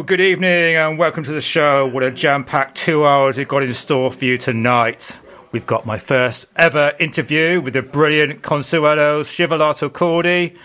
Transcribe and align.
Good 0.00 0.20
evening, 0.20 0.74
and 0.74 0.98
welcome 0.98 1.22
to 1.22 1.32
the 1.32 1.42
show. 1.42 1.86
What 1.86 2.02
a 2.02 2.10
jam 2.10 2.44
packed 2.44 2.76
two 2.76 3.04
hours 3.04 3.36
we've 3.36 3.46
got 3.46 3.62
in 3.62 3.74
store 3.74 4.10
for 4.10 4.24
you 4.24 4.38
tonight. 4.38 5.16
We've 5.52 5.66
got 5.66 5.84
my 5.84 5.98
first 5.98 6.46
ever 6.56 6.94
interview 6.98 7.60
with 7.60 7.74
the 7.74 7.82
brilliant 7.82 8.42
Consuelo 8.42 9.22
Scivolato 9.22 9.90
Cordi, 9.90 10.56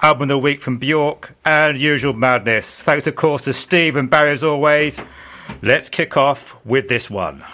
album 0.00 0.22
of 0.22 0.28
the 0.28 0.38
week 0.38 0.62
from 0.62 0.78
Bjork, 0.78 1.34
and 1.44 1.76
Usual 1.76 2.14
Madness. 2.14 2.78
Thanks, 2.78 3.06
of 3.06 3.16
course, 3.16 3.44
to 3.44 3.52
Steve 3.52 3.96
and 3.96 4.08
Barry 4.08 4.30
as 4.30 4.44
always. 4.44 5.00
Let's 5.60 5.88
kick 5.88 6.16
off 6.16 6.56
with 6.64 6.88
this 6.88 7.10
one. 7.10 7.44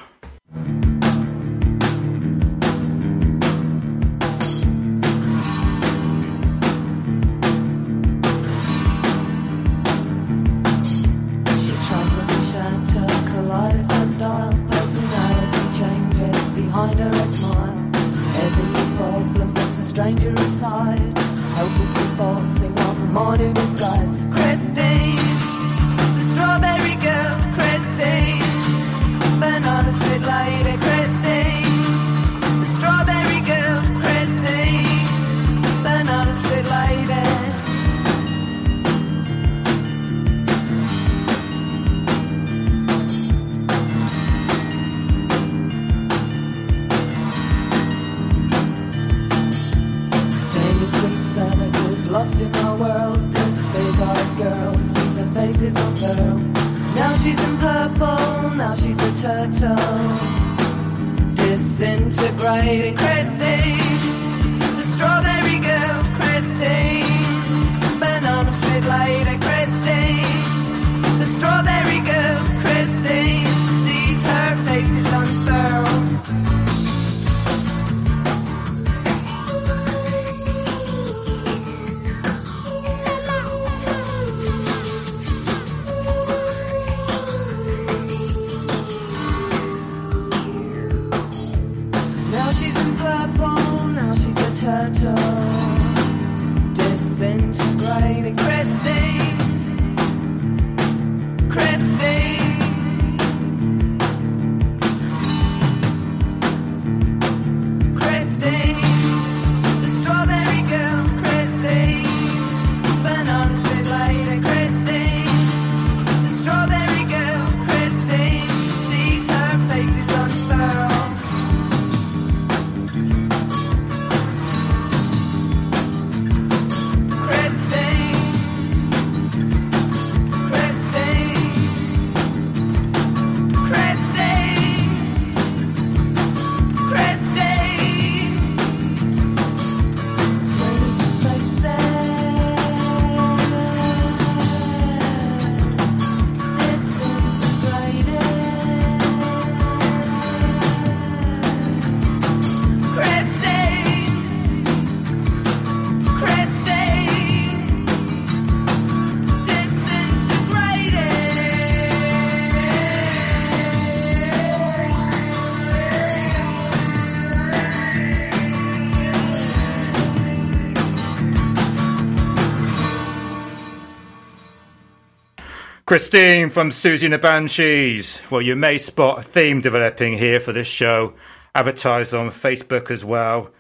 Christine 175.95 176.51
from 176.51 176.73
Siouxsie 176.73 177.05
and 177.05 177.13
the 177.13 177.19
Banshees. 177.19 178.19
Well, 178.29 178.43
you 178.43 178.57
may 178.57 178.79
spot 178.79 179.21
a 179.21 179.23
theme 179.23 179.61
developing 179.61 180.19
here 180.19 180.41
for 180.41 180.53
this 180.53 180.67
show, 180.67 181.15
advertised 181.55 182.13
on 182.13 182.33
Facebook 182.33 182.91
as 182.91 183.05
well. 183.05 183.53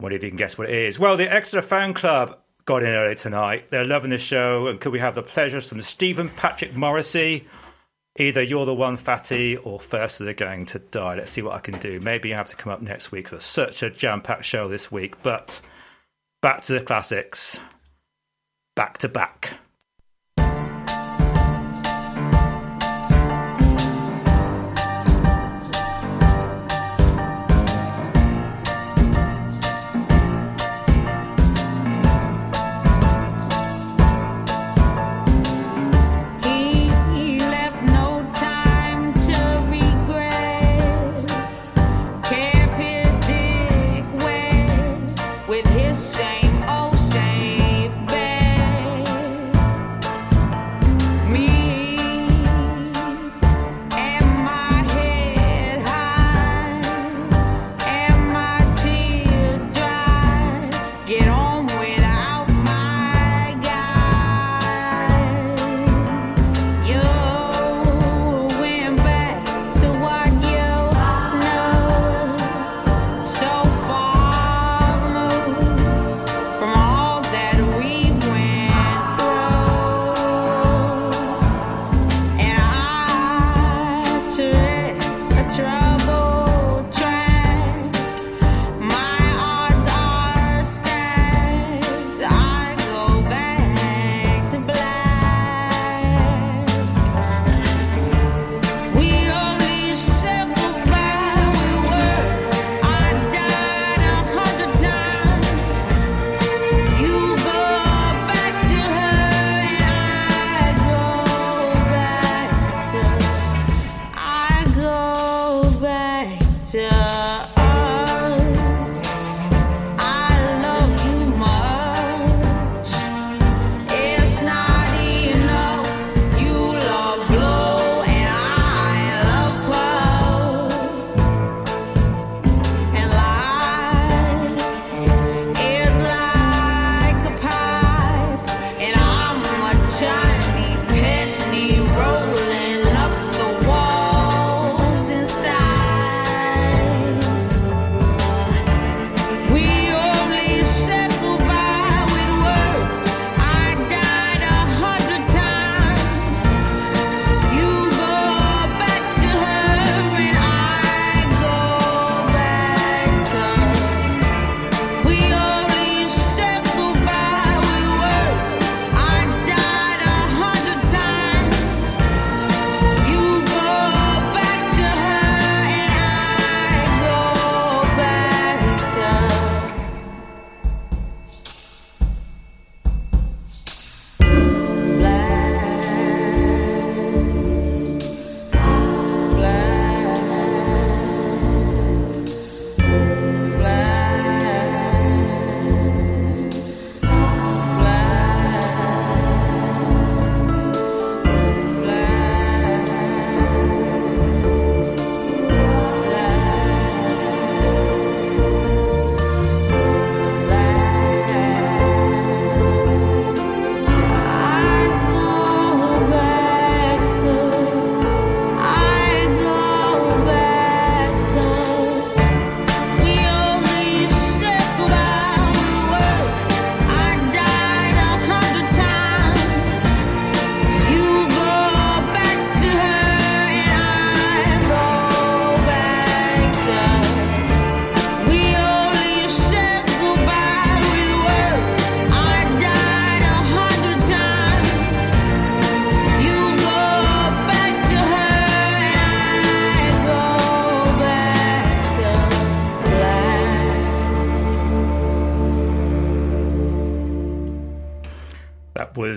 Wonder 0.00 0.16
if 0.16 0.22
you 0.22 0.30
can 0.30 0.38
guess 0.38 0.56
what 0.56 0.70
it 0.70 0.74
is. 0.74 0.98
Well, 0.98 1.18
the 1.18 1.30
Exeter 1.30 1.60
Fan 1.60 1.92
Club 1.92 2.38
got 2.64 2.82
in 2.82 2.88
early 2.88 3.14
tonight. 3.14 3.66
They're 3.68 3.84
loving 3.84 4.08
the 4.08 4.16
show, 4.16 4.68
and 4.68 4.80
could 4.80 4.90
we 4.90 5.00
have 5.00 5.14
the 5.14 5.22
pleasure 5.22 5.60
from 5.60 5.82
Stephen 5.82 6.30
Patrick 6.30 6.74
Morrissey? 6.74 7.46
Either 8.18 8.42
you're 8.42 8.64
the 8.64 8.72
one 8.72 8.96
fatty 8.96 9.58
or 9.58 9.78
first 9.78 10.20
of 10.20 10.26
the 10.26 10.32
gang 10.32 10.64
to 10.64 10.78
die. 10.78 11.16
Let's 11.16 11.32
see 11.32 11.42
what 11.42 11.56
I 11.56 11.60
can 11.60 11.78
do. 11.78 12.00
Maybe 12.00 12.30
you 12.30 12.36
have 12.36 12.48
to 12.48 12.56
come 12.56 12.72
up 12.72 12.80
next 12.80 13.12
week 13.12 13.28
for 13.28 13.38
such 13.38 13.82
a 13.82 13.90
jam-packed 13.90 14.46
show 14.46 14.66
this 14.66 14.90
week. 14.90 15.22
But 15.22 15.60
back 16.40 16.64
to 16.64 16.72
the 16.72 16.80
classics. 16.80 17.58
Back 18.74 18.96
to 18.96 19.10
back. 19.10 19.58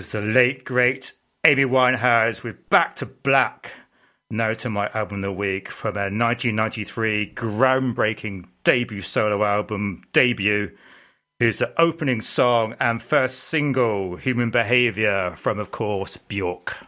is 0.08 0.12
the 0.12 0.20
late, 0.22 0.64
great 0.64 1.12
Amy 1.44 1.64
Winehouse 1.64 2.42
with 2.42 2.70
Back 2.70 2.96
to 2.96 3.04
Black. 3.04 3.72
Now 4.30 4.54
to 4.54 4.70
my 4.70 4.88
album 4.94 5.18
of 5.18 5.28
the 5.28 5.32
week 5.32 5.68
from 5.68 5.96
her 5.96 6.04
1993 6.04 7.34
groundbreaking 7.34 8.46
debut 8.64 9.02
solo 9.02 9.44
album, 9.44 10.04
Debut. 10.14 10.70
is 11.38 11.58
the 11.58 11.78
opening 11.78 12.22
song 12.22 12.74
and 12.80 13.02
first 13.02 13.36
single, 13.38 14.16
Human 14.16 14.50
Behaviour, 14.50 15.34
from, 15.36 15.58
of 15.58 15.70
course, 15.70 16.16
Bjork. 16.16 16.87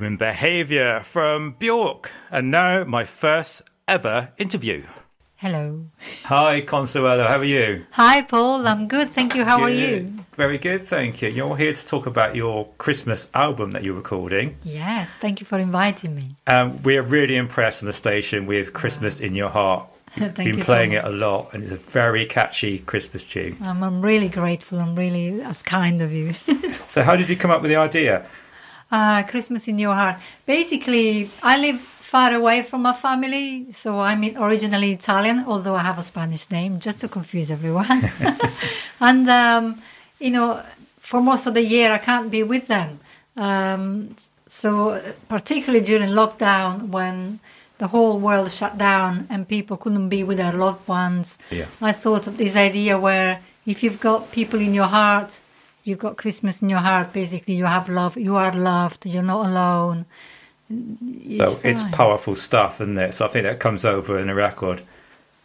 Human 0.00 0.16
Behaviour 0.16 1.02
from 1.02 1.56
Bjork. 1.58 2.10
And 2.30 2.50
now 2.50 2.84
my 2.84 3.04
first 3.04 3.60
ever 3.86 4.30
interview. 4.38 4.84
Hello. 5.36 5.88
Hi, 6.24 6.62
Consuelo. 6.62 7.26
How 7.26 7.36
are 7.36 7.44
you? 7.44 7.84
Hi, 7.90 8.22
Paul. 8.22 8.66
I'm 8.66 8.88
good. 8.88 9.10
Thank 9.10 9.34
you. 9.34 9.44
How 9.44 9.60
are 9.60 9.68
you? 9.68 10.24
Very 10.38 10.56
good, 10.56 10.88
thank 10.88 11.20
you. 11.20 11.28
You're 11.28 11.54
here 11.54 11.74
to 11.74 11.86
talk 11.86 12.06
about 12.06 12.34
your 12.34 12.68
Christmas 12.78 13.28
album 13.34 13.72
that 13.72 13.84
you're 13.84 13.94
recording. 13.94 14.56
Yes. 14.64 15.16
Thank 15.16 15.38
you 15.40 15.44
for 15.44 15.58
inviting 15.58 16.14
me. 16.14 16.34
Um, 16.46 16.82
we're 16.82 17.02
really 17.02 17.36
impressed 17.36 17.82
on 17.82 17.86
the 17.86 17.92
station 17.92 18.46
with 18.46 18.72
Christmas 18.72 19.20
in 19.20 19.34
Your 19.34 19.50
Heart. 19.50 19.86
Thank 20.14 20.34
Been 20.34 20.46
you 20.46 20.60
so 20.60 20.64
playing 20.64 20.92
it 20.92 21.04
a 21.04 21.10
lot, 21.10 21.52
and 21.52 21.62
it's 21.62 21.72
a 21.72 21.76
very 21.76 22.24
catchy 22.24 22.78
Christmas 22.78 23.22
tune. 23.22 23.58
I'm, 23.60 23.82
I'm 23.82 24.00
really 24.00 24.30
grateful. 24.30 24.80
I'm 24.80 24.96
really 24.96 25.40
that's 25.40 25.62
kind 25.62 26.00
of 26.00 26.10
you. 26.10 26.32
So, 26.90 27.04
how 27.04 27.14
did 27.14 27.28
you 27.28 27.36
come 27.36 27.52
up 27.52 27.62
with 27.62 27.70
the 27.70 27.76
idea? 27.76 28.26
Uh, 28.90 29.22
Christmas 29.24 29.68
in 29.68 29.78
your 29.78 29.94
heart. 29.94 30.16
Basically, 30.46 31.30
I 31.42 31.58
live 31.58 31.80
far 31.80 32.34
away 32.34 32.62
from 32.62 32.82
my 32.82 32.92
family, 32.92 33.66
so 33.72 34.00
I'm 34.00 34.24
originally 34.36 34.92
Italian, 34.92 35.44
although 35.46 35.76
I 35.76 35.82
have 35.82 35.98
a 35.98 36.02
Spanish 36.02 36.50
name, 36.50 36.80
just 36.80 37.00
to 37.00 37.08
confuse 37.08 37.50
everyone. 37.50 38.10
and 39.00 39.28
um, 39.30 39.82
you 40.18 40.30
know, 40.30 40.62
for 40.98 41.20
most 41.20 41.46
of 41.46 41.54
the 41.54 41.62
year, 41.62 41.92
I 41.92 41.98
can't 41.98 42.30
be 42.30 42.42
with 42.42 42.66
them. 42.66 43.00
Um, 43.36 44.14
so, 44.46 45.00
particularly 45.28 45.84
during 45.84 46.10
lockdown, 46.10 46.88
when 46.88 47.40
the 47.78 47.88
whole 47.88 48.18
world 48.18 48.50
shut 48.52 48.76
down 48.76 49.26
and 49.30 49.48
people 49.48 49.76
couldn't 49.76 50.08
be 50.08 50.22
with 50.22 50.36
their 50.36 50.52
loved 50.52 50.86
ones, 50.86 51.38
Yeah. 51.50 51.66
I 51.80 51.92
thought 51.92 52.26
of 52.26 52.36
this 52.36 52.54
idea 52.56 52.98
where 52.98 53.40
if 53.66 53.82
you've 53.82 54.00
got 54.00 54.32
people 54.32 54.60
in 54.60 54.74
your 54.74 54.86
heart, 54.86 55.39
you've 55.84 55.98
got 55.98 56.16
Christmas 56.16 56.62
in 56.62 56.70
your 56.70 56.80
heart. 56.80 57.12
Basically, 57.12 57.54
you 57.54 57.64
have 57.66 57.88
love. 57.88 58.16
You 58.16 58.36
are 58.36 58.52
loved. 58.52 59.06
You're 59.06 59.22
not 59.22 59.46
alone. 59.46 60.06
so, 60.68 61.58
it's 61.64 61.82
powerful 61.92 62.36
stuff, 62.36 62.80
isn't 62.80 62.98
it? 62.98 63.14
So, 63.14 63.24
I 63.26 63.28
think 63.28 63.44
that 63.44 63.58
comes 63.60 63.84
over 63.84 64.18
in 64.18 64.28
the 64.28 64.34
record. 64.34 64.82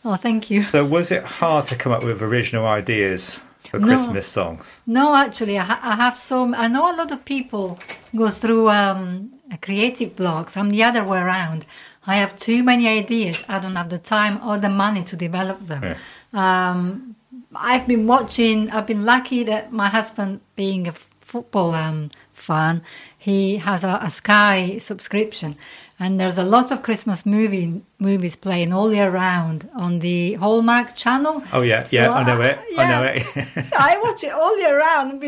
Oh, 0.03 0.15
thank 0.15 0.51
you. 0.51 0.61
So, 0.63 0.85
was 0.85 1.11
it 1.11 1.23
hard 1.23 1.65
to 1.65 1.75
come 1.75 1.91
up 1.91 2.03
with 2.03 2.21
original 2.21 2.65
ideas 2.67 3.39
for 3.69 3.79
No. 3.79 3.87
Christmas 3.87 4.27
songs? 4.27 4.77
No, 4.85 5.15
actually, 5.15 5.57
I, 5.57 5.63
ha- 5.63 5.79
I 5.81 5.95
have 5.95 6.15
some. 6.15 6.53
I 6.53 6.67
know 6.67 6.91
a 6.91 6.95
lot 6.95 7.11
of 7.11 7.25
people 7.25 7.79
go 8.15 8.29
through 8.29 8.69
um, 8.69 9.31
creative 9.61 10.15
blocks. 10.15 10.55
I'm 10.57 10.69
the 10.69 10.83
other 10.83 11.03
way 11.03 11.19
around. 11.19 11.65
I 12.07 12.17
have 12.17 12.35
too 12.35 12.61
many 12.61 12.87
ideas. 12.87 13.43
I 13.47 13.57
don't 13.57 13.75
have 13.75 13.89
the 13.89 13.97
time 13.97 14.39
or 14.47 14.59
the 14.59 14.69
money 14.69 15.01
to 15.03 15.15
develop 15.15 15.59
them. 15.65 15.95
Um, 16.33 17.15
I've 17.57 17.87
been 17.87 18.07
watching. 18.07 18.69
I've 18.71 18.87
been 18.87 19.03
lucky 19.03 19.43
that 19.43 19.71
my 19.71 19.87
husband, 19.89 20.41
being 20.55 20.87
a 20.87 20.93
football 21.21 21.73
um, 21.73 22.11
fan, 22.33 22.81
he 23.17 23.57
has 23.57 23.83
a, 23.83 23.99
a 24.01 24.09
Sky 24.09 24.77
subscription, 24.77 25.57
and 25.99 26.19
there's 26.19 26.37
a 26.37 26.43
lot 26.43 26.71
of 26.71 26.83
Christmas 26.83 27.25
movie 27.25 27.81
movies 27.99 28.35
playing 28.35 28.71
all 28.73 28.93
year 28.93 29.09
round 29.09 29.69
on 29.75 29.99
the 29.99 30.33
Hallmark 30.33 30.95
channel. 30.95 31.43
Oh, 31.51 31.61
yeah, 31.61 31.83
So 31.83 31.89
yeah, 31.95 32.11
I 32.11 32.23
know 32.23 32.41
it. 32.41 32.59
I 32.77 32.89
know 32.89 33.03
it. 33.03 33.65
so 33.65 33.75
I 33.77 33.99
watch 34.03 34.23
it 34.23 34.31
all 34.31 34.57
year 34.59 34.77
round. 34.79 35.21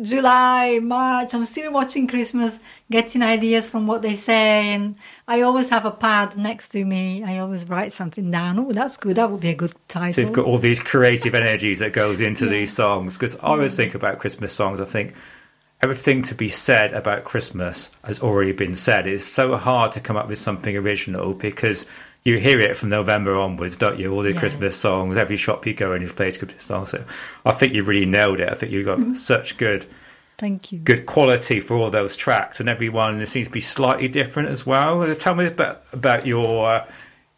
July, 0.00 0.78
March. 0.80 1.34
I'm 1.34 1.44
still 1.44 1.72
watching 1.72 2.06
Christmas, 2.06 2.58
getting 2.90 3.22
ideas 3.22 3.68
from 3.68 3.86
what 3.86 4.02
they 4.02 4.16
say, 4.16 4.68
and 4.68 4.96
I 5.28 5.42
always 5.42 5.68
have 5.70 5.84
a 5.84 5.90
pad 5.90 6.36
next 6.36 6.68
to 6.70 6.84
me. 6.84 7.22
I 7.22 7.38
always 7.38 7.68
write 7.68 7.92
something 7.92 8.30
down. 8.30 8.58
Oh, 8.58 8.72
that's 8.72 8.96
good. 8.96 9.16
That 9.16 9.30
would 9.30 9.40
be 9.40 9.50
a 9.50 9.54
good 9.54 9.74
title. 9.88 10.14
So 10.14 10.20
you've 10.22 10.32
got 10.32 10.46
all 10.46 10.58
these 10.58 10.80
creative 10.80 11.34
energies 11.34 11.80
that 11.80 11.92
goes 11.92 12.20
into 12.20 12.46
Yeah. 12.46 12.52
these 12.52 12.72
songs. 12.72 13.14
Because 13.14 13.36
I 13.36 13.48
always 13.48 13.76
think 13.76 13.94
about 13.94 14.18
Christmas 14.18 14.52
songs, 14.52 14.80
I 14.80 14.86
think 14.86 15.14
everything 15.82 16.22
to 16.22 16.34
be 16.34 16.48
said 16.48 16.94
about 16.94 17.24
Christmas 17.24 17.90
has 18.04 18.20
already 18.20 18.52
been 18.52 18.74
said. 18.74 19.06
It's 19.06 19.26
so 19.26 19.56
hard 19.56 19.92
to 19.92 20.00
come 20.00 20.16
up 20.16 20.28
with 20.28 20.38
something 20.38 20.76
original 20.76 21.34
because 21.34 21.84
you 22.24 22.38
hear 22.38 22.60
it 22.60 22.76
from 22.76 22.88
November 22.90 23.36
onwards, 23.36 23.76
don't 23.76 23.98
you? 23.98 24.12
All 24.12 24.22
the 24.22 24.32
Yeah. 24.32 24.38
Christmas 24.40 24.76
songs, 24.76 25.16
every 25.16 25.36
shop 25.36 25.66
you 25.66 25.74
go 25.74 25.92
in 25.92 26.02
is 26.02 26.12
played 26.12 26.38
Christmas 26.38 26.64
songs. 26.64 26.90
So 26.90 27.04
I 27.44 27.52
think 27.52 27.74
you 27.74 27.82
really 27.82 28.06
nailed 28.06 28.40
it. 28.40 28.48
I 28.48 28.54
think 28.54 28.70
you've 28.72 28.86
got 28.86 28.98
Mm-hmm. 28.98 29.14
such 29.14 29.56
good 29.56 29.86
Thank 30.38 30.72
you. 30.72 30.78
good 30.80 31.06
quality 31.06 31.60
for 31.60 31.76
all 31.76 31.90
those 31.90 32.16
tracks, 32.16 32.58
and 32.60 32.68
every 32.68 32.88
one 32.88 33.24
seems 33.26 33.46
to 33.48 33.52
be 33.52 33.60
slightly 33.60 34.08
different 34.08 34.48
as 34.50 34.64
well. 34.66 35.02
Uh, 35.02 35.14
Tell 35.14 35.34
me 35.34 35.46
about 35.46 35.82
about 35.92 36.26
your 36.26 36.68
uh, 36.68 36.86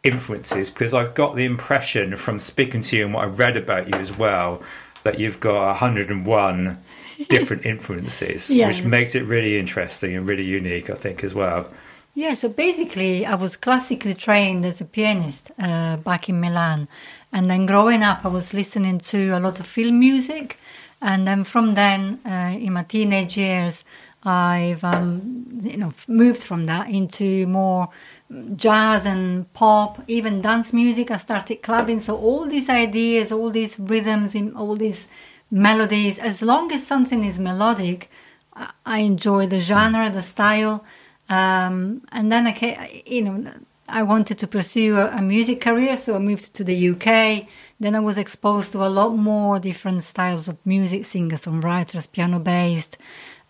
influences, 0.03 0.69
because 0.69 0.93
I've 0.93 1.13
got 1.15 1.35
the 1.35 1.45
impression 1.45 2.15
from 2.15 2.39
speaking 2.39 2.81
to 2.81 2.97
you 2.97 3.05
and 3.05 3.13
what 3.13 3.25
I've 3.25 3.39
read 3.39 3.57
about 3.57 3.87
you 3.89 3.95
as 3.99 4.15
well 4.15 4.61
that 5.03 5.19
you've 5.19 5.39
got 5.39 5.67
101 5.67 6.77
different 7.29 7.65
influences, 7.65 8.49
Yes. 8.49 8.77
which 8.77 8.85
makes 8.85 9.13
it 9.15 9.23
really 9.25 9.57
interesting 9.59 10.15
and 10.15 10.27
really 10.27 10.43
unique, 10.45 10.89
I 10.89 10.95
think, 10.95 11.23
as 11.23 11.33
well. 11.35 11.69
Yeah, 12.17 12.33
so 12.33 12.47
basically, 12.47 13.25
I 13.25 13.35
was 13.35 13.57
classically 13.57 14.13
trained 14.13 14.65
as 14.65 14.79
a 14.79 14.85
pianist 14.85 15.51
uh, 15.59 15.97
back 15.97 16.29
in 16.29 16.39
Milan. 16.39 16.87
And 17.33 17.51
then 17.51 17.65
growing 17.65 18.03
up, 18.03 18.23
I 18.23 18.29
was 18.29 18.53
listening 18.53 18.99
to 18.99 19.31
a 19.31 19.39
lot 19.41 19.59
of 19.59 19.67
film 19.67 19.99
music. 19.99 20.57
And 21.01 21.27
then 21.27 21.43
from 21.43 21.73
then, 21.73 22.21
uh, 22.25 22.55
in 22.57 22.71
my 22.71 22.83
teenage 22.83 23.35
years, 23.35 23.83
I've 24.23 24.81
um, 24.85 25.45
you 25.61 25.75
know 25.75 25.91
moved 26.07 26.41
from 26.41 26.67
that 26.67 26.89
into 26.89 27.47
more 27.47 27.89
jazz 28.55 29.05
and 29.05 29.51
pop, 29.53 30.01
even 30.07 30.39
dance 30.39 30.71
music. 30.71 31.11
I 31.11 31.17
started 31.17 31.61
clubbing. 31.63 31.99
So 31.99 32.15
all 32.15 32.47
these 32.47 32.69
ideas, 32.69 33.33
all 33.33 33.49
these 33.49 33.77
rhythms, 33.77 34.33
all 34.55 34.77
these 34.77 35.09
melodies, 35.51 36.17
as 36.17 36.41
long 36.41 36.71
as 36.71 36.87
something 36.87 37.25
is 37.25 37.39
melodic, 37.39 38.09
I 38.85 38.99
enjoy 38.99 39.47
the 39.47 39.59
genre, 39.59 40.09
the 40.09 40.23
style. 40.23 40.85
Um, 41.29 42.03
and 42.11 42.31
then 42.31 42.47
I, 42.47 42.51
ca- 42.51 43.01
you 43.05 43.21
know, 43.23 43.51
I 43.87 44.03
wanted 44.03 44.39
to 44.39 44.47
pursue 44.47 44.97
a, 44.97 45.17
a 45.17 45.21
music 45.21 45.61
career, 45.61 45.95
so 45.97 46.15
I 46.15 46.19
moved 46.19 46.53
to 46.55 46.63
the 46.63 46.89
UK. 46.89 47.47
Then 47.79 47.95
I 47.95 47.99
was 47.99 48.17
exposed 48.17 48.71
to 48.71 48.83
a 48.83 48.89
lot 48.89 49.15
more 49.15 49.59
different 49.59 50.03
styles 50.03 50.47
of 50.47 50.57
music, 50.65 51.05
singer 51.05 51.37
songwriters, 51.37 52.11
piano 52.11 52.39
based. 52.39 52.97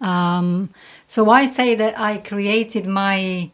Um, 0.02 0.70
so 1.08 1.30
I 1.30 1.46
say 1.46 1.76
that 1.76 1.98
I 1.98 2.18
created 2.18 2.86
my. 2.86 3.52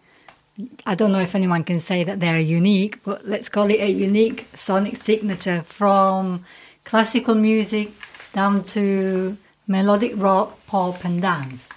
I 0.85 0.95
don't 0.95 1.11
know 1.11 1.19
if 1.19 1.33
anyone 1.33 1.63
can 1.63 1.79
say 1.79 2.03
that 2.03 2.19
they're 2.19 2.37
unique, 2.37 3.03
but 3.03 3.27
let's 3.27 3.49
call 3.49 3.69
it 3.69 3.79
a 3.79 3.89
unique 3.89 4.47
sonic 4.53 4.97
signature 4.97 5.63
from 5.63 6.45
classical 6.83 7.35
music 7.35 7.91
down 8.33 8.63
to 8.63 9.37
melodic 9.67 10.13
rock, 10.15 10.59
pop, 10.67 11.03
and 11.05 11.21
dance. 11.21 11.69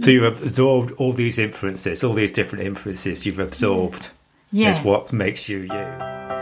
So 0.00 0.10
you've 0.10 0.42
absorbed 0.42 0.92
all 0.92 1.12
these 1.12 1.38
influences, 1.38 2.04
all 2.04 2.14
these 2.14 2.30
different 2.30 2.66
influences 2.66 3.26
you've 3.26 3.38
absorbed. 3.38 4.10
Yes. 4.50 4.78
Is 4.78 4.84
what 4.84 5.12
makes 5.12 5.48
you 5.48 5.60
you. 5.60 6.41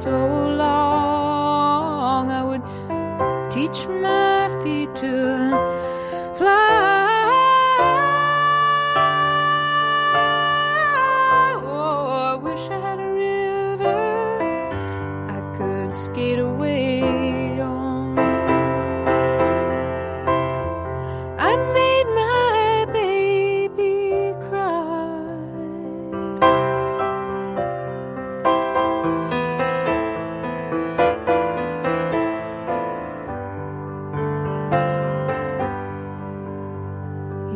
So 0.00 0.10
long. 0.56 2.30
I 2.30 2.42
would 2.42 2.62
teach 3.52 3.86
my 3.86 4.48
feet 4.62 4.94
to 4.96 5.51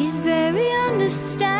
He's 0.00 0.18
very 0.18 0.72
understanding. 0.88 1.59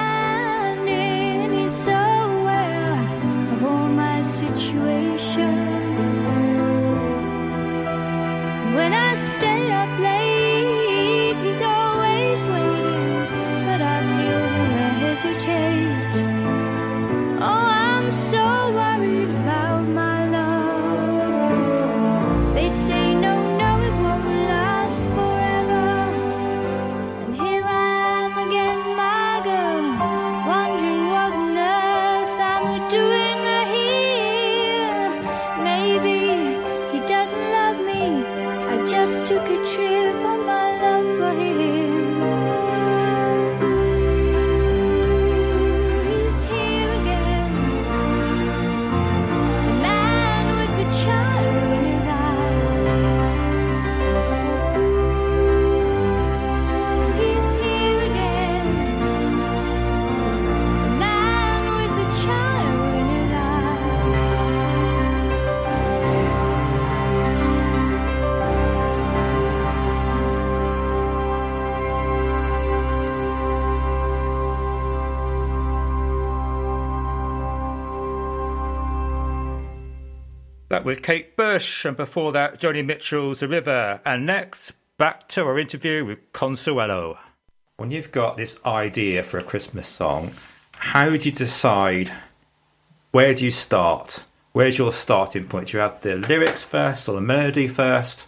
Was 80.90 80.98
Kate 80.98 81.36
Bush, 81.36 81.84
and 81.84 81.96
before 81.96 82.32
that, 82.32 82.58
Joni 82.58 82.84
Mitchell's 82.84 83.38
The 83.38 83.46
River. 83.46 84.00
And 84.04 84.26
next, 84.26 84.72
back 84.98 85.28
to 85.28 85.44
our 85.44 85.56
interview 85.56 86.04
with 86.04 86.18
Consuelo. 86.32 87.16
When 87.76 87.92
you've 87.92 88.10
got 88.10 88.36
this 88.36 88.58
idea 88.66 89.22
for 89.22 89.38
a 89.38 89.44
Christmas 89.44 89.86
song, 89.86 90.32
how 90.72 91.10
do 91.10 91.16
you 91.16 91.30
decide 91.30 92.10
where 93.12 93.34
do 93.34 93.44
you 93.44 93.52
start? 93.52 94.24
Where's 94.50 94.78
your 94.78 94.92
starting 94.92 95.46
point? 95.46 95.68
Do 95.68 95.76
you 95.76 95.80
have 95.80 96.00
the 96.00 96.16
lyrics 96.16 96.64
first 96.64 97.08
or 97.08 97.14
the 97.14 97.20
melody 97.20 97.68
first? 97.68 98.24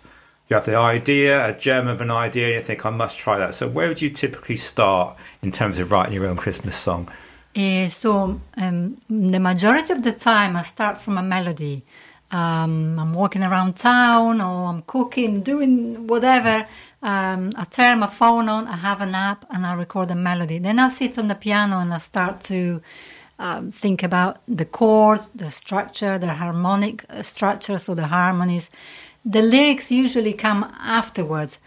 You 0.48 0.54
have 0.54 0.66
the 0.66 0.76
idea, 0.76 1.44
a 1.44 1.58
gem 1.58 1.88
of 1.88 2.00
an 2.00 2.12
idea, 2.12 2.46
and 2.46 2.54
you 2.54 2.62
think, 2.62 2.86
I 2.86 2.90
must 2.90 3.18
try 3.18 3.40
that? 3.40 3.56
So, 3.56 3.66
where 3.66 3.88
would 3.88 4.00
you 4.00 4.10
typically 4.10 4.54
start 4.54 5.16
in 5.42 5.50
terms 5.50 5.80
of 5.80 5.90
writing 5.90 6.14
your 6.14 6.28
own 6.28 6.36
Christmas 6.36 6.76
song? 6.76 7.10
Uh, 7.56 7.88
so 7.88 8.40
um, 8.56 9.00
the 9.10 9.40
majority 9.40 9.92
of 9.92 10.04
the 10.04 10.12
time 10.12 10.56
I 10.56 10.62
start 10.62 11.00
from 11.00 11.18
a 11.18 11.22
melody. 11.22 11.84
Um, 12.32 12.98
I'm 12.98 13.12
walking 13.12 13.42
around 13.42 13.76
town 13.76 14.40
or 14.40 14.66
I'm 14.70 14.82
cooking, 14.82 15.42
doing 15.42 16.06
whatever. 16.06 16.66
Um, 17.02 17.52
I 17.56 17.64
turn 17.64 17.98
my 17.98 18.08
phone 18.08 18.48
on, 18.48 18.66
I 18.68 18.76
have 18.76 19.02
an 19.02 19.14
app, 19.14 19.44
and 19.50 19.66
I 19.66 19.74
record 19.74 20.10
a 20.10 20.14
melody. 20.14 20.58
Then 20.58 20.78
I 20.78 20.88
sit 20.88 21.18
on 21.18 21.28
the 21.28 21.34
piano 21.34 21.78
and 21.78 21.92
I 21.92 21.98
start 21.98 22.40
to 22.44 22.80
um, 23.38 23.70
think 23.70 24.02
about 24.02 24.38
the 24.48 24.64
chords, 24.64 25.28
the 25.34 25.50
structure, 25.50 26.18
the 26.18 26.34
harmonic 26.34 27.04
uh, 27.10 27.22
structure, 27.22 27.76
so 27.76 27.94
the 27.94 28.06
harmonies. 28.06 28.70
The 29.24 29.42
lyrics 29.42 29.90
usually 29.90 30.32
come 30.32 30.64
afterwards. 30.80 31.58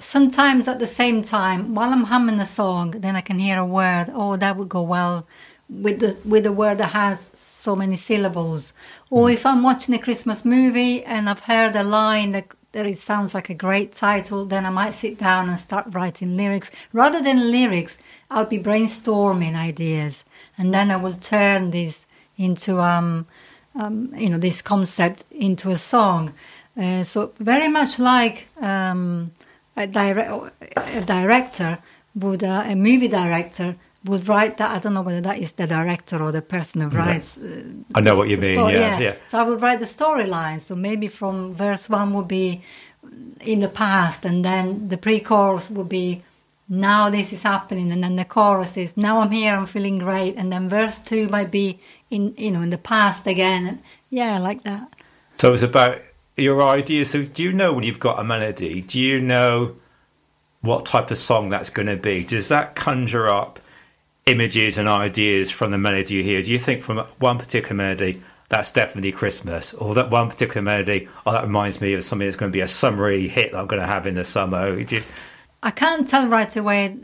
Sometimes 0.00 0.68
at 0.68 0.80
the 0.80 0.86
same 0.86 1.22
time, 1.22 1.74
while 1.74 1.92
I'm 1.92 2.04
humming 2.04 2.36
the 2.36 2.44
song, 2.44 2.90
then 2.92 3.16
I 3.16 3.22
can 3.22 3.38
hear 3.38 3.58
a 3.58 3.66
word. 3.66 4.10
Oh, 4.12 4.36
that 4.36 4.56
would 4.56 4.68
go 4.68 4.82
well 4.82 5.26
with 5.70 6.00
the 6.00 6.16
with 6.24 6.44
a 6.46 6.52
word 6.52 6.78
that 6.78 6.92
has 6.92 7.30
so 7.34 7.76
many 7.76 7.96
syllables. 7.96 8.72
Or 9.10 9.30
if 9.30 9.46
I'm 9.46 9.62
watching 9.62 9.94
a 9.94 9.98
Christmas 9.98 10.44
movie 10.44 11.04
and 11.04 11.30
I've 11.30 11.40
heard 11.40 11.76
a 11.76 11.82
line 11.82 12.32
that 12.32 12.48
that 12.72 12.86
it 12.86 12.98
sounds 12.98 13.34
like 13.34 13.50
a 13.50 13.54
great 13.54 13.92
title, 13.92 14.46
then 14.46 14.64
I 14.64 14.70
might 14.70 14.94
sit 14.94 15.18
down 15.18 15.48
and 15.48 15.58
start 15.58 15.86
writing 15.90 16.36
lyrics. 16.36 16.70
Rather 16.92 17.20
than 17.20 17.50
lyrics, 17.50 17.98
I'll 18.30 18.44
be 18.44 18.58
brainstorming 18.58 19.56
ideas, 19.56 20.24
and 20.56 20.72
then 20.72 20.90
I 20.90 20.96
will 20.96 21.14
turn 21.14 21.70
this 21.70 22.06
into 22.36 22.80
um, 22.80 23.26
um 23.74 24.12
you 24.16 24.30
know 24.30 24.38
this 24.38 24.62
concept 24.62 25.24
into 25.30 25.70
a 25.70 25.78
song. 25.78 26.34
Uh, 26.80 27.02
so 27.02 27.32
very 27.38 27.68
much 27.68 27.98
like 27.98 28.48
um, 28.60 29.32
a, 29.76 29.86
dire- 29.86 30.50
a 30.76 31.00
director 31.02 31.78
would, 32.14 32.44
uh, 32.44 32.62
a 32.64 32.74
movie 32.74 33.08
director 33.08 33.76
would 34.04 34.26
write 34.28 34.56
that. 34.56 34.70
I 34.70 34.78
don't 34.78 34.94
know 34.94 35.02
whether 35.02 35.20
that 35.20 35.38
is 35.38 35.52
the 35.52 35.66
director 35.66 36.22
or 36.22 36.32
the 36.32 36.42
person 36.42 36.80
who 36.80 36.88
writes. 36.88 37.36
Uh, 37.36 37.62
I 37.94 38.00
know 38.00 38.16
what 38.16 38.28
you 38.28 38.36
mean, 38.36 38.54
story- 38.54 38.74
yeah, 38.74 38.98
yeah. 38.98 39.14
So 39.26 39.38
I 39.38 39.42
would 39.42 39.60
write 39.60 39.80
the 39.80 39.86
storyline. 39.86 40.60
So 40.60 40.74
maybe 40.74 41.08
from 41.08 41.54
verse 41.54 41.88
one 41.88 42.14
would 42.14 42.28
be 42.28 42.62
in 43.40 43.60
the 43.60 43.68
past, 43.68 44.24
and 44.24 44.44
then 44.44 44.88
the 44.88 44.96
pre-chorus 44.96 45.70
would 45.70 45.88
be 45.88 46.22
now 46.68 47.10
this 47.10 47.32
is 47.32 47.42
happening, 47.42 47.90
and 47.92 48.02
then 48.02 48.16
the 48.16 48.24
chorus 48.24 48.76
is 48.76 48.96
now 48.96 49.20
I'm 49.20 49.30
here, 49.32 49.54
I'm 49.54 49.66
feeling 49.66 49.98
great, 49.98 50.36
and 50.36 50.52
then 50.52 50.68
verse 50.68 50.98
two 51.00 51.28
might 51.28 51.50
be 51.50 51.80
in 52.10 52.34
you 52.38 52.50
know 52.52 52.62
in 52.62 52.70
the 52.70 52.78
past 52.78 53.26
again. 53.26 53.66
And 53.66 53.82
yeah, 54.08 54.38
like 54.38 54.64
that. 54.64 54.94
So 55.34 55.52
it's 55.52 55.62
about 55.62 55.98
your 56.36 56.62
idea. 56.62 57.04
So 57.04 57.24
do 57.24 57.42
you 57.42 57.52
know 57.52 57.72
when 57.74 57.84
you've 57.84 58.00
got 58.00 58.18
a 58.18 58.24
melody? 58.24 58.80
Do 58.82 59.00
you 59.00 59.20
know 59.20 59.76
what 60.62 60.86
type 60.86 61.10
of 61.10 61.18
song 61.18 61.48
that's 61.50 61.70
going 61.70 61.88
to 61.88 61.96
be? 61.96 62.22
Does 62.24 62.48
that 62.48 62.74
conjure 62.76 63.28
up 63.28 63.58
images 64.30 64.78
and 64.78 64.88
ideas 64.88 65.50
from 65.50 65.70
the 65.70 65.78
melody 65.78 66.14
you 66.14 66.22
hear? 66.22 66.42
Do 66.42 66.50
you 66.50 66.58
think 66.58 66.82
from 66.82 66.98
one 67.18 67.38
particular 67.38 67.74
melody 67.74 68.22
that's 68.48 68.72
definitely 68.72 69.12
Christmas, 69.12 69.74
or 69.74 69.94
that 69.94 70.10
one 70.10 70.28
particular 70.28 70.62
melody, 70.62 71.08
oh, 71.24 71.32
that 71.32 71.44
reminds 71.44 71.80
me 71.80 71.94
of 71.94 72.04
something 72.04 72.26
that's 72.26 72.36
going 72.36 72.50
to 72.50 72.56
be 72.56 72.62
a 72.62 72.68
summery 72.68 73.28
hit 73.28 73.52
that 73.52 73.58
I'm 73.58 73.66
going 73.66 73.80
to 73.80 73.86
have 73.86 74.06
in 74.06 74.14
the 74.14 74.24
summer? 74.24 74.78
You- 74.78 75.02
I 75.62 75.70
can't 75.70 76.08
tell 76.08 76.26
right 76.28 76.56
away 76.56 76.96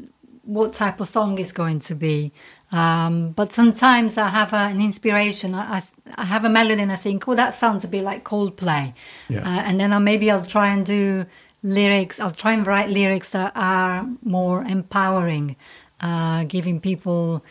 what 0.42 0.74
type 0.74 1.00
of 1.00 1.08
song 1.08 1.38
is 1.38 1.52
going 1.52 1.80
to 1.80 1.94
be. 1.94 2.32
Um, 2.72 3.30
but 3.30 3.52
sometimes 3.52 4.18
I 4.18 4.28
have 4.28 4.52
a, 4.52 4.56
an 4.56 4.80
inspiration. 4.80 5.54
I, 5.54 5.76
I, 5.76 5.82
I 6.16 6.24
have 6.24 6.44
a 6.44 6.48
melody 6.48 6.82
and 6.82 6.90
I 6.90 6.96
think, 6.96 7.28
oh, 7.28 7.34
that 7.36 7.54
sounds 7.54 7.84
a 7.84 7.88
bit 7.88 8.02
like 8.02 8.24
Coldplay. 8.24 8.92
Yeah. 9.28 9.40
Uh, 9.40 9.60
and 9.66 9.78
then 9.78 9.92
I, 9.92 9.98
maybe 9.98 10.30
I'll 10.30 10.44
try 10.44 10.72
and 10.72 10.84
do 10.84 11.26
lyrics. 11.62 12.18
I'll 12.18 12.30
try 12.32 12.52
and 12.54 12.66
write 12.66 12.88
lyrics 12.88 13.30
that 13.30 13.52
are 13.54 14.06
more 14.22 14.62
empowering, 14.62 15.56
uh, 16.00 16.44
giving 16.44 16.80
people, 16.80 17.42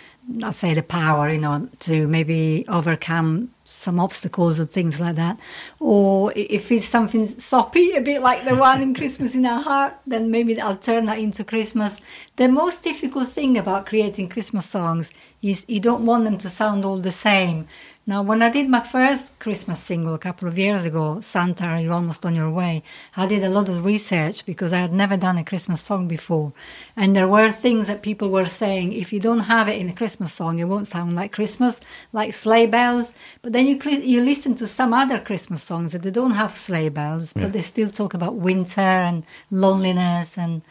I 0.43 0.51
say, 0.51 0.73
the 0.73 0.83
power, 0.83 1.29
you 1.31 1.39
know, 1.39 1.67
to 1.79 2.07
maybe 2.07 2.65
overcome 2.67 3.51
some 3.63 3.99
obstacles 3.99 4.59
or 4.59 4.65
things 4.65 4.99
like 4.99 5.15
that. 5.15 5.39
Or 5.79 6.31
if 6.35 6.71
it's 6.71 6.85
something 6.85 7.39
soppy, 7.39 7.93
a 7.93 8.01
bit 8.01 8.21
like 8.21 8.45
the 8.45 8.55
one 8.55 8.81
in 8.81 8.93
Christmas 8.93 9.33
in 9.33 9.45
Our 9.45 9.61
Heart, 9.61 9.95
then 10.05 10.29
maybe 10.29 10.59
I'll 10.61 10.77
turn 10.77 11.05
that 11.07 11.17
into 11.17 11.43
Christmas. 11.43 11.97
The 12.35 12.47
most 12.47 12.83
difficult 12.83 13.27
thing 13.29 13.57
about 13.57 13.87
creating 13.87 14.29
Christmas 14.29 14.67
songs 14.67 15.09
is 15.41 15.65
you 15.67 15.79
don't 15.79 16.05
want 16.05 16.25
them 16.25 16.37
to 16.39 16.49
sound 16.49 16.85
all 16.85 16.99
the 16.99 17.11
same. 17.11 17.67
Now, 18.07 18.21
when 18.21 18.43
I 18.43 18.51
did 18.51 18.69
my 18.69 18.81
first 18.81 19.37
Christmas 19.39 19.79
single 19.79 20.13
a 20.13 20.19
couple 20.19 20.47
of 20.47 20.59
years 20.59 20.85
ago, 20.85 21.21
Santa, 21.21 21.65
Are 21.65 21.79
You 21.79 21.91
Almost 21.91 22.23
On 22.23 22.35
Your 22.35 22.51
Way, 22.51 22.83
I 23.17 23.25
did 23.25 23.43
a 23.43 23.49
lot 23.49 23.67
of 23.67 23.83
research 23.83 24.45
because 24.45 24.71
I 24.73 24.77
had 24.77 24.93
never 24.93 25.17
done 25.17 25.39
a 25.39 25.43
Christmas 25.43 25.81
song 25.81 26.07
before. 26.07 26.53
And 26.95 27.15
there 27.15 27.27
were 27.27 27.51
things 27.51 27.87
that 27.87 28.03
people 28.03 28.29
were 28.29 28.45
saying, 28.45 28.93
if 28.93 29.11
you 29.11 29.19
don't 29.19 29.39
have 29.49 29.67
it 29.67 29.79
in 29.81 29.89
a 29.89 29.93
Christmas 29.93 30.31
song, 30.33 30.59
it 30.59 30.65
won't 30.65 30.87
sound 30.87 31.15
like 31.15 31.31
Christmas, 31.31 31.81
like 32.13 32.35
sleigh 32.35 32.67
bells. 32.67 33.11
But 33.41 33.53
then 33.53 33.65
you, 33.65 33.79
you 33.99 34.21
listen 34.21 34.53
to 34.55 34.67
some 34.67 34.93
other 34.93 35.19
Christmas 35.19 35.63
songs 35.63 35.93
that 35.93 36.03
they 36.03 36.11
don't 36.11 36.35
have 36.35 36.55
sleigh 36.55 36.89
bells, 36.89 37.33
Yeah. 37.35 37.41
but 37.43 37.53
they 37.53 37.61
still 37.63 37.89
talk 37.89 38.13
about 38.13 38.35
winter 38.35 38.81
and 38.81 39.23
loneliness. 39.49 40.37
And, 40.37 40.61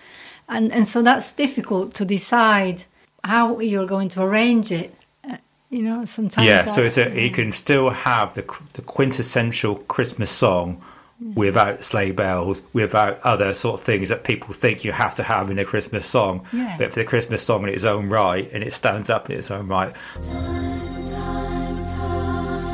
and, 0.48 0.70
and 0.72 0.86
so 0.86 1.02
that's 1.02 1.32
difficult 1.32 1.94
to 1.94 2.04
decide 2.04 2.84
how 3.24 3.58
you're 3.58 3.86
going 3.86 4.10
to 4.10 4.22
arrange 4.22 4.70
it. 4.70 4.94
You 5.74 5.82
know, 5.82 6.04
sometimes. 6.04 6.46
yeah, 6.46 6.66
so 6.72 6.84
it's 6.84 6.96
a, 6.96 7.20
you 7.20 7.30
can 7.30 7.50
still 7.50 7.90
have 7.90 8.34
the, 8.36 8.44
the 8.74 8.82
quintessential 8.82 9.74
Christmas 9.74 10.30
song 10.30 10.80
without 11.34 11.82
sleigh 11.82 12.12
bells, 12.12 12.62
without 12.72 13.20
other 13.22 13.52
sort 13.54 13.80
of 13.80 13.84
things 13.84 14.08
that 14.10 14.22
people 14.22 14.54
think 14.54 14.84
you 14.84 14.92
have 14.92 15.16
to 15.16 15.24
have 15.24 15.50
in 15.50 15.58
a 15.58 15.64
Christmas 15.64 16.06
song. 16.06 16.46
Yeah. 16.52 16.76
But 16.78 16.90
for 16.90 17.00
the 17.00 17.04
Christmas 17.04 17.42
song 17.42 17.64
in 17.64 17.70
its 17.70 17.82
own 17.82 18.08
right, 18.08 18.48
and 18.52 18.62
it 18.62 18.72
stands 18.72 19.10
up 19.10 19.28
in 19.28 19.36
its 19.36 19.50
own 19.50 19.66
right. 19.66 19.92
Time, 20.14 21.10
time, 21.10 21.84
time. 21.84 22.72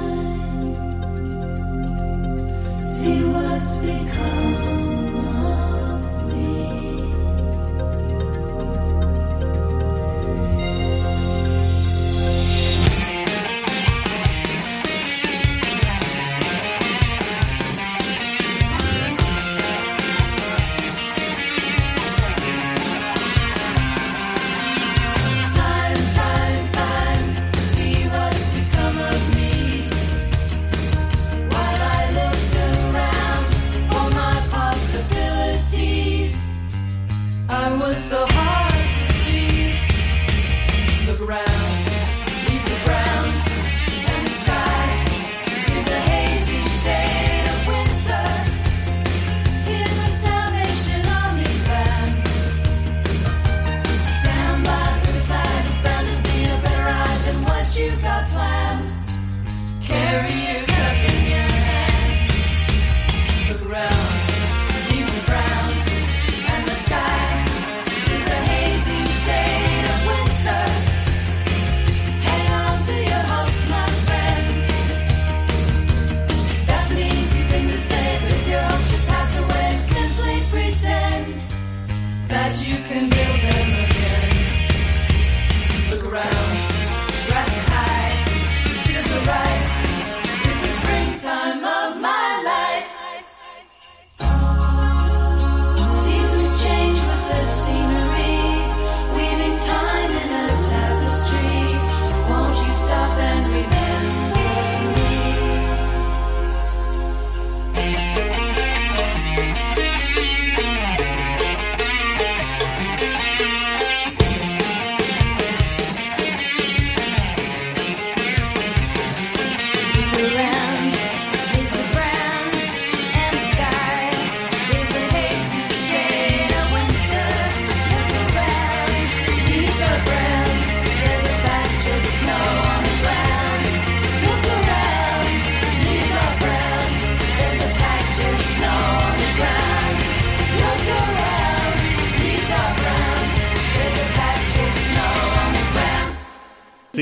See 2.78 3.24
what's 3.24 3.78
become 3.78 4.39
so 37.96 38.29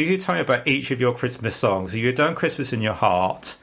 do 0.05 0.13
you 0.13 0.19
tell 0.19 0.35
me 0.37 0.41
about 0.41 0.67
each 0.67 0.91
of 0.91 1.01
your 1.01 1.15
Christmas 1.15 1.57
songs? 1.57 1.91
So 1.91 1.97
you've 1.97 2.15
done 2.15 2.35
Christmas 2.35 2.73
in 2.73 2.81
Your 2.81 2.95
Heart, 2.95 3.57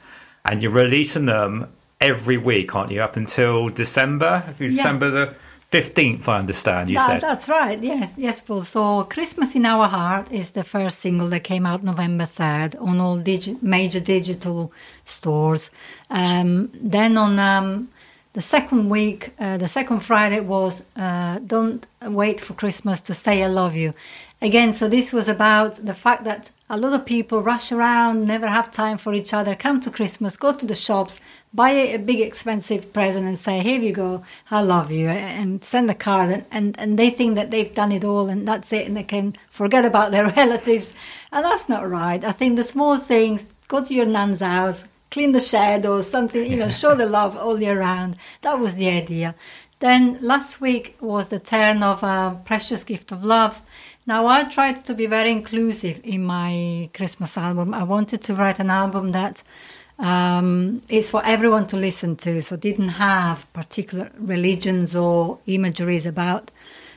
and 0.44 0.62
you're 0.62 0.72
releasing 0.72 1.26
them 1.26 1.68
every 2.00 2.36
week, 2.36 2.74
aren't 2.74 2.90
you? 2.92 3.00
Up 3.02 3.16
until 3.16 3.68
December, 3.68 4.32
Yeah. 4.58 4.68
December 4.68 5.10
the 5.10 5.34
fifteenth, 5.70 6.28
I 6.28 6.38
understand. 6.38 6.90
You 6.90 6.96
That- 6.96 7.08
said. 7.08 7.20
That's 7.22 7.48
right. 7.48 7.78
Yes, 7.82 8.12
yes, 8.16 8.40
Paul. 8.40 8.62
So, 8.62 9.04
"Christmas 9.04 9.54
in 9.54 9.64
Our 9.66 9.86
Heart" 9.88 10.26
is 10.30 10.50
the 10.50 10.62
first 10.64 10.98
single 11.00 11.28
that 11.30 11.42
came 11.44 11.64
out 11.66 11.82
November 11.82 12.26
third 12.26 12.76
on 12.88 13.00
all 13.00 13.18
digi- 13.18 13.60
major 13.62 14.00
digital 14.00 14.72
stores. 15.04 15.70
Um, 16.10 16.68
then 16.74 17.16
on 17.16 17.38
um, 17.38 17.88
the 18.34 18.42
second 18.42 18.88
week, 18.90 19.32
uh, 19.40 19.56
the 19.56 19.68
second 19.68 20.00
Friday 20.00 20.40
was 20.40 20.82
uh, 20.96 21.38
"Don't 21.54 21.86
Wait 22.02 22.40
for 22.40 22.52
Christmas 22.54 23.00
to 23.00 23.14
Say 23.14 23.42
I 23.42 23.46
Love 23.48 23.74
You." 23.74 23.92
Again, 24.42 24.74
so 24.74 24.86
this 24.86 25.12
was 25.12 25.28
about 25.28 25.76
the 25.76 25.94
fact 25.94 26.24
that 26.24 26.50
a 26.68 26.76
lot 26.76 26.92
of 26.92 27.06
people 27.06 27.42
rush 27.42 27.72
around, 27.72 28.26
never 28.26 28.46
have 28.48 28.70
time 28.70 28.98
for 28.98 29.14
each 29.14 29.32
other, 29.32 29.54
come 29.54 29.80
to 29.80 29.90
Christmas, 29.90 30.36
go 30.36 30.52
to 30.52 30.66
the 30.66 30.74
shops, 30.74 31.20
buy 31.54 31.70
a, 31.70 31.96
big 31.96 32.20
expensive 32.20 32.92
present 32.92 33.24
and 33.24 33.38
say, 33.38 33.60
here 33.60 33.80
you 33.80 33.92
go, 33.92 34.24
I 34.50 34.60
love 34.60 34.90
you, 34.90 35.08
and 35.08 35.64
send 35.64 35.90
a 35.90 35.94
card. 35.94 36.30
And, 36.30 36.44
and, 36.50 36.78
and 36.78 36.98
they 36.98 37.08
think 37.08 37.36
that 37.36 37.50
they've 37.50 37.72
done 37.74 37.92
it 37.92 38.04
all 38.04 38.28
and 38.28 38.46
that's 38.46 38.72
it, 38.74 38.86
and 38.86 38.96
they 38.96 39.04
can 39.04 39.34
forget 39.48 39.86
about 39.86 40.12
their 40.12 40.28
relatives. 40.36 40.92
And 41.32 41.44
that's 41.44 41.68
not 41.68 41.88
right. 41.88 42.22
I 42.22 42.32
think 42.32 42.56
the 42.56 42.64
small 42.64 42.98
things, 42.98 43.46
go 43.68 43.82
to 43.82 43.94
your 43.94 44.06
nan's 44.06 44.40
house, 44.40 44.84
clean 45.10 45.32
the 45.32 45.40
shed 45.40 45.86
or 45.86 46.02
something, 46.02 46.50
you 46.50 46.58
know, 46.58 46.68
show 46.68 46.94
the 46.96 47.06
love 47.06 47.38
all 47.38 47.58
year 47.58 47.80
round. 47.80 48.16
That 48.42 48.58
was 48.58 48.74
the 48.74 48.90
idea. 48.90 49.34
Then 49.78 50.18
last 50.22 50.60
week 50.60 50.96
was 51.00 51.28
the 51.28 51.38
turn 51.38 51.82
of 51.82 52.02
a 52.02 52.40
precious 52.44 52.82
gift 52.82 53.12
of 53.12 53.24
love. 53.24 53.60
Now 54.08 54.28
I 54.28 54.44
tried 54.44 54.76
to 54.84 54.94
be 54.94 55.06
very 55.06 55.32
inclusive 55.32 56.00
in 56.04 56.24
my 56.24 56.88
Christmas 56.94 57.36
album. 57.36 57.74
I 57.74 57.82
wanted 57.82 58.22
to 58.22 58.34
write 58.34 58.60
an 58.60 58.70
album 58.70 59.10
that 59.10 59.42
um, 59.98 60.80
is 60.88 61.10
for 61.10 61.24
everyone 61.24 61.66
to 61.68 61.76
listen 61.76 62.14
to, 62.18 62.40
so 62.40 62.56
didn't 62.56 62.90
have 62.90 63.52
particular 63.52 64.12
religions 64.16 64.94
or 64.94 65.40
imageries 65.46 66.06
about, 66.06 66.52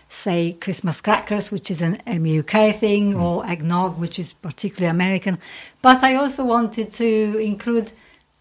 say, 0.08 0.56
Christmas 0.62 1.02
crackers, 1.02 1.50
which 1.50 1.72
is 1.72 1.82
an 1.82 2.00
um, 2.06 2.28
UK 2.28 2.76
thing, 2.76 3.16
or 3.16 3.44
eggnog, 3.44 3.98
which 3.98 4.20
is 4.20 4.34
particularly 4.34 4.92
American. 4.92 5.40
But 5.82 6.04
I 6.04 6.14
also 6.14 6.46
wanted 6.46 6.92
to 6.92 7.40
include 7.40 7.92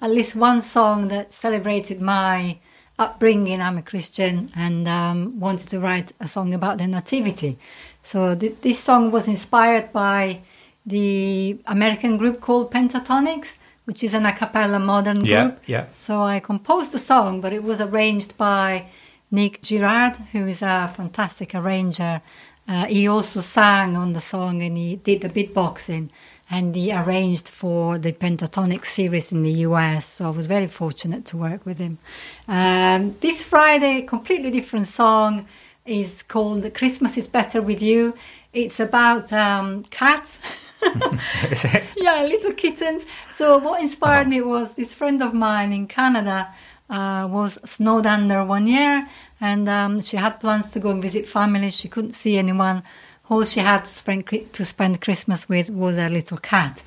at 0.02 0.10
least 0.10 0.36
one 0.36 0.60
song 0.60 1.08
that 1.08 1.32
celebrated 1.32 2.02
my 2.02 2.58
upbringing. 2.98 3.62
I'm 3.62 3.78
a 3.78 3.82
Christian 3.82 4.50
and 4.54 4.86
um, 4.88 5.40
wanted 5.40 5.68
to 5.68 5.80
write 5.80 6.12
a 6.20 6.28
song 6.28 6.52
about 6.52 6.78
the 6.78 6.86
Nativity. 6.86 7.58
So 8.10 8.34
th- 8.34 8.56
this 8.62 8.78
song 8.88 9.10
was 9.10 9.28
inspired 9.28 9.92
by 9.92 10.40
the 10.86 11.58
American 11.66 12.16
group 12.16 12.40
called 12.40 12.70
Pentatonix, 12.72 13.56
which 13.84 14.02
is 14.02 14.14
an 14.14 14.24
a 14.24 14.32
cappella 14.32 14.78
modern 14.78 15.24
Yeah, 15.24 15.42
group. 15.42 15.60
yeah. 15.66 15.84
So 15.92 16.22
I 16.22 16.40
composed 16.40 16.92
the 16.92 16.98
song, 16.98 17.42
but 17.42 17.52
it 17.52 17.62
was 17.62 17.80
arranged 17.82 18.32
by 18.38 18.86
Nick 19.30 19.60
Girard, 19.60 20.16
who 20.32 20.46
is 20.46 20.62
a 20.62 20.90
fantastic 20.96 21.54
arranger. 21.54 22.22
Uh, 22.66 22.86
he 22.86 23.06
also 23.08 23.40
sang 23.42 23.94
on 23.96 24.14
the 24.14 24.20
song 24.20 24.62
and 24.62 24.76
he 24.78 24.96
did 24.96 25.20
the 25.20 25.28
beatboxing 25.28 26.08
and 26.50 26.74
he 26.76 26.90
arranged 26.92 27.48
for 27.50 27.98
the 27.98 28.12
Pentatonic 28.12 28.86
series 28.86 29.32
in 29.32 29.42
the 29.42 29.56
US. 29.68 30.06
So 30.14 30.26
I 30.28 30.30
was 30.30 30.46
very 30.46 30.66
fortunate 30.66 31.26
to 31.26 31.36
work 31.36 31.66
with 31.66 31.78
him. 31.78 31.98
Um, 32.46 33.12
this 33.20 33.42
Friday, 33.42 34.00
completely 34.02 34.50
different 34.50 34.86
song 34.86 35.46
is 35.88 36.22
called 36.22 36.72
Christmas 36.74 37.16
is 37.16 37.26
Better 37.26 37.62
With 37.62 37.80
You. 37.80 38.14
It's 38.52 38.78
about 38.78 39.32
um, 39.32 39.84
cats. 39.84 40.38
Yeah, 41.96 42.22
little 42.22 42.52
kittens. 42.52 43.04
So 43.32 43.58
what 43.58 43.82
inspired 43.82 44.28
me 44.28 44.40
was 44.40 44.72
this 44.72 44.94
friend 44.94 45.20
of 45.22 45.34
mine 45.34 45.72
in 45.72 45.86
Canada 45.88 46.54
uh, 46.88 47.28
was 47.30 47.58
snowed 47.64 48.06
under 48.06 48.44
one 48.44 48.66
year, 48.66 49.06
and 49.40 49.68
um, 49.68 50.00
she 50.00 50.16
had 50.16 50.40
plans 50.40 50.70
to 50.70 50.80
go 50.80 50.90
and 50.90 51.02
visit 51.02 51.26
family. 51.26 51.70
She 51.70 51.88
couldn't 51.88 52.14
see 52.14 52.38
anyone. 52.38 52.82
All 53.28 53.44
she 53.44 53.60
had 53.60 53.84
to 53.84 53.90
spend 53.90 54.26
to 54.52 54.64
spend 54.64 55.00
Christmas 55.02 55.48
with 55.48 55.68
was 55.68 55.96
her 55.96 56.08
little 56.08 56.38
cat, 56.38 56.82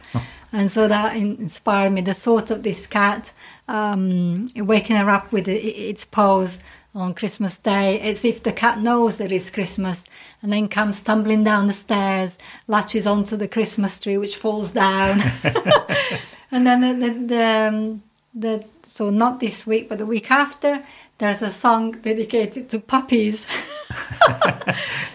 and 0.51 0.71
so 0.71 0.87
that 0.87 1.15
inspired 1.15 1.91
me. 1.91 2.01
The 2.01 2.15
thought 2.15 2.49
of 2.49 2.63
this 2.63 2.87
cat 2.87 3.31
um, 3.67 4.47
waking 4.55 4.95
her 4.95 5.09
up 5.09 5.31
with 5.31 5.47
its 5.47 6.05
paws 6.05 6.57
on 6.93 7.13
Christmas 7.13 7.57
Day, 7.57 7.99
as 7.99 8.25
if 8.25 8.43
the 8.43 8.51
cat 8.51 8.79
knows 8.79 9.17
that 9.17 9.31
it's 9.31 9.49
Christmas, 9.49 10.03
and 10.41 10.51
then 10.51 10.67
comes 10.67 11.01
tumbling 11.01 11.43
down 11.43 11.67
the 11.67 11.73
stairs, 11.73 12.37
latches 12.67 13.07
onto 13.07 13.37
the 13.37 13.47
Christmas 13.47 13.99
tree, 13.99 14.17
which 14.17 14.37
falls 14.37 14.71
down, 14.71 15.21
and 16.51 16.67
then 16.67 16.81
the, 16.81 17.07
the, 17.07 17.25
the, 17.25 17.43
um, 17.43 18.03
the 18.33 18.65
so 18.85 19.09
not 19.09 19.39
this 19.39 19.65
week, 19.65 19.87
but 19.87 19.99
the 19.99 20.05
week 20.05 20.29
after, 20.29 20.83
there's 21.21 21.43
a 21.43 21.51
song 21.51 21.91
dedicated 21.91 22.67
to 22.69 22.79
puppies. 22.79 23.45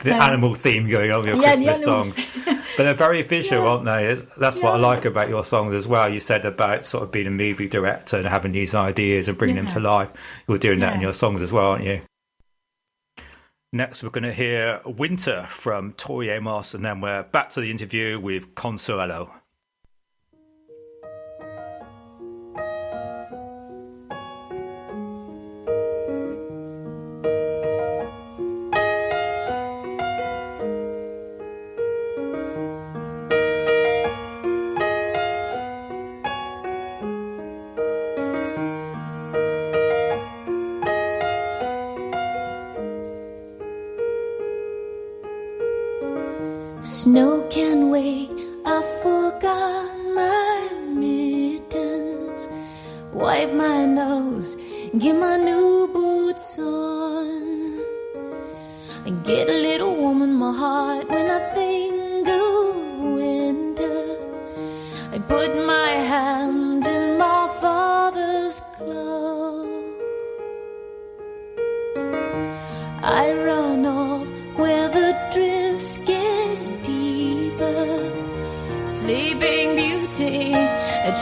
the 0.05 0.13
um, 0.15 0.23
animal 0.23 0.55
theme 0.55 0.89
going 0.89 1.11
on 1.11 1.19
with 1.19 1.27
your 1.27 1.37
Yeah, 1.37 1.57
Christmas 1.57 1.83
songs. 1.83 2.27
But 2.77 2.83
they're 2.83 2.95
very 2.95 3.23
visual, 3.23 3.67
aren't 3.67 3.87
they? 3.87 4.23
That's 4.37 4.59
what 4.59 4.75
I 4.75 4.77
like 4.77 5.07
about 5.07 5.31
your 5.31 5.43
songs 5.45 5.75
as 5.75 5.89
well. 5.89 6.13
You 6.13 6.21
said 6.21 6.45
about 6.45 6.85
sort 6.85 7.05
of 7.05 7.11
being 7.11 7.27
a 7.27 7.31
movie 7.31 7.69
director 7.69 8.19
and 8.19 8.27
having 8.27 8.53
these 8.53 8.75
ideas 8.75 9.29
and 9.29 9.39
bringing 9.39 9.57
them 9.57 9.67
to 9.69 9.81
life. 9.81 10.11
You're 10.47 10.59
doing 10.59 10.81
that 10.81 10.95
in 10.95 11.01
your 11.01 11.15
songs 11.15 11.41
as 11.41 11.53
well, 11.53 11.69
aren't 11.71 11.85
you? 11.85 12.03
Next, 13.73 14.03
we're 14.03 14.11
going 14.11 14.25
to 14.25 14.33
hear 14.33 14.83
Winter 14.85 15.47
from 15.49 15.95
Tori 15.95 16.29
Amos, 16.29 16.75
and 16.75 16.85
then 16.85 17.01
we're 17.01 17.23
back 17.23 17.49
to 17.51 17.63
the 17.63 17.71
interview 17.71 18.21
with 18.21 18.55
Consuelo. 18.55 19.31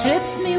Trips 0.05 0.39
me 0.41 0.54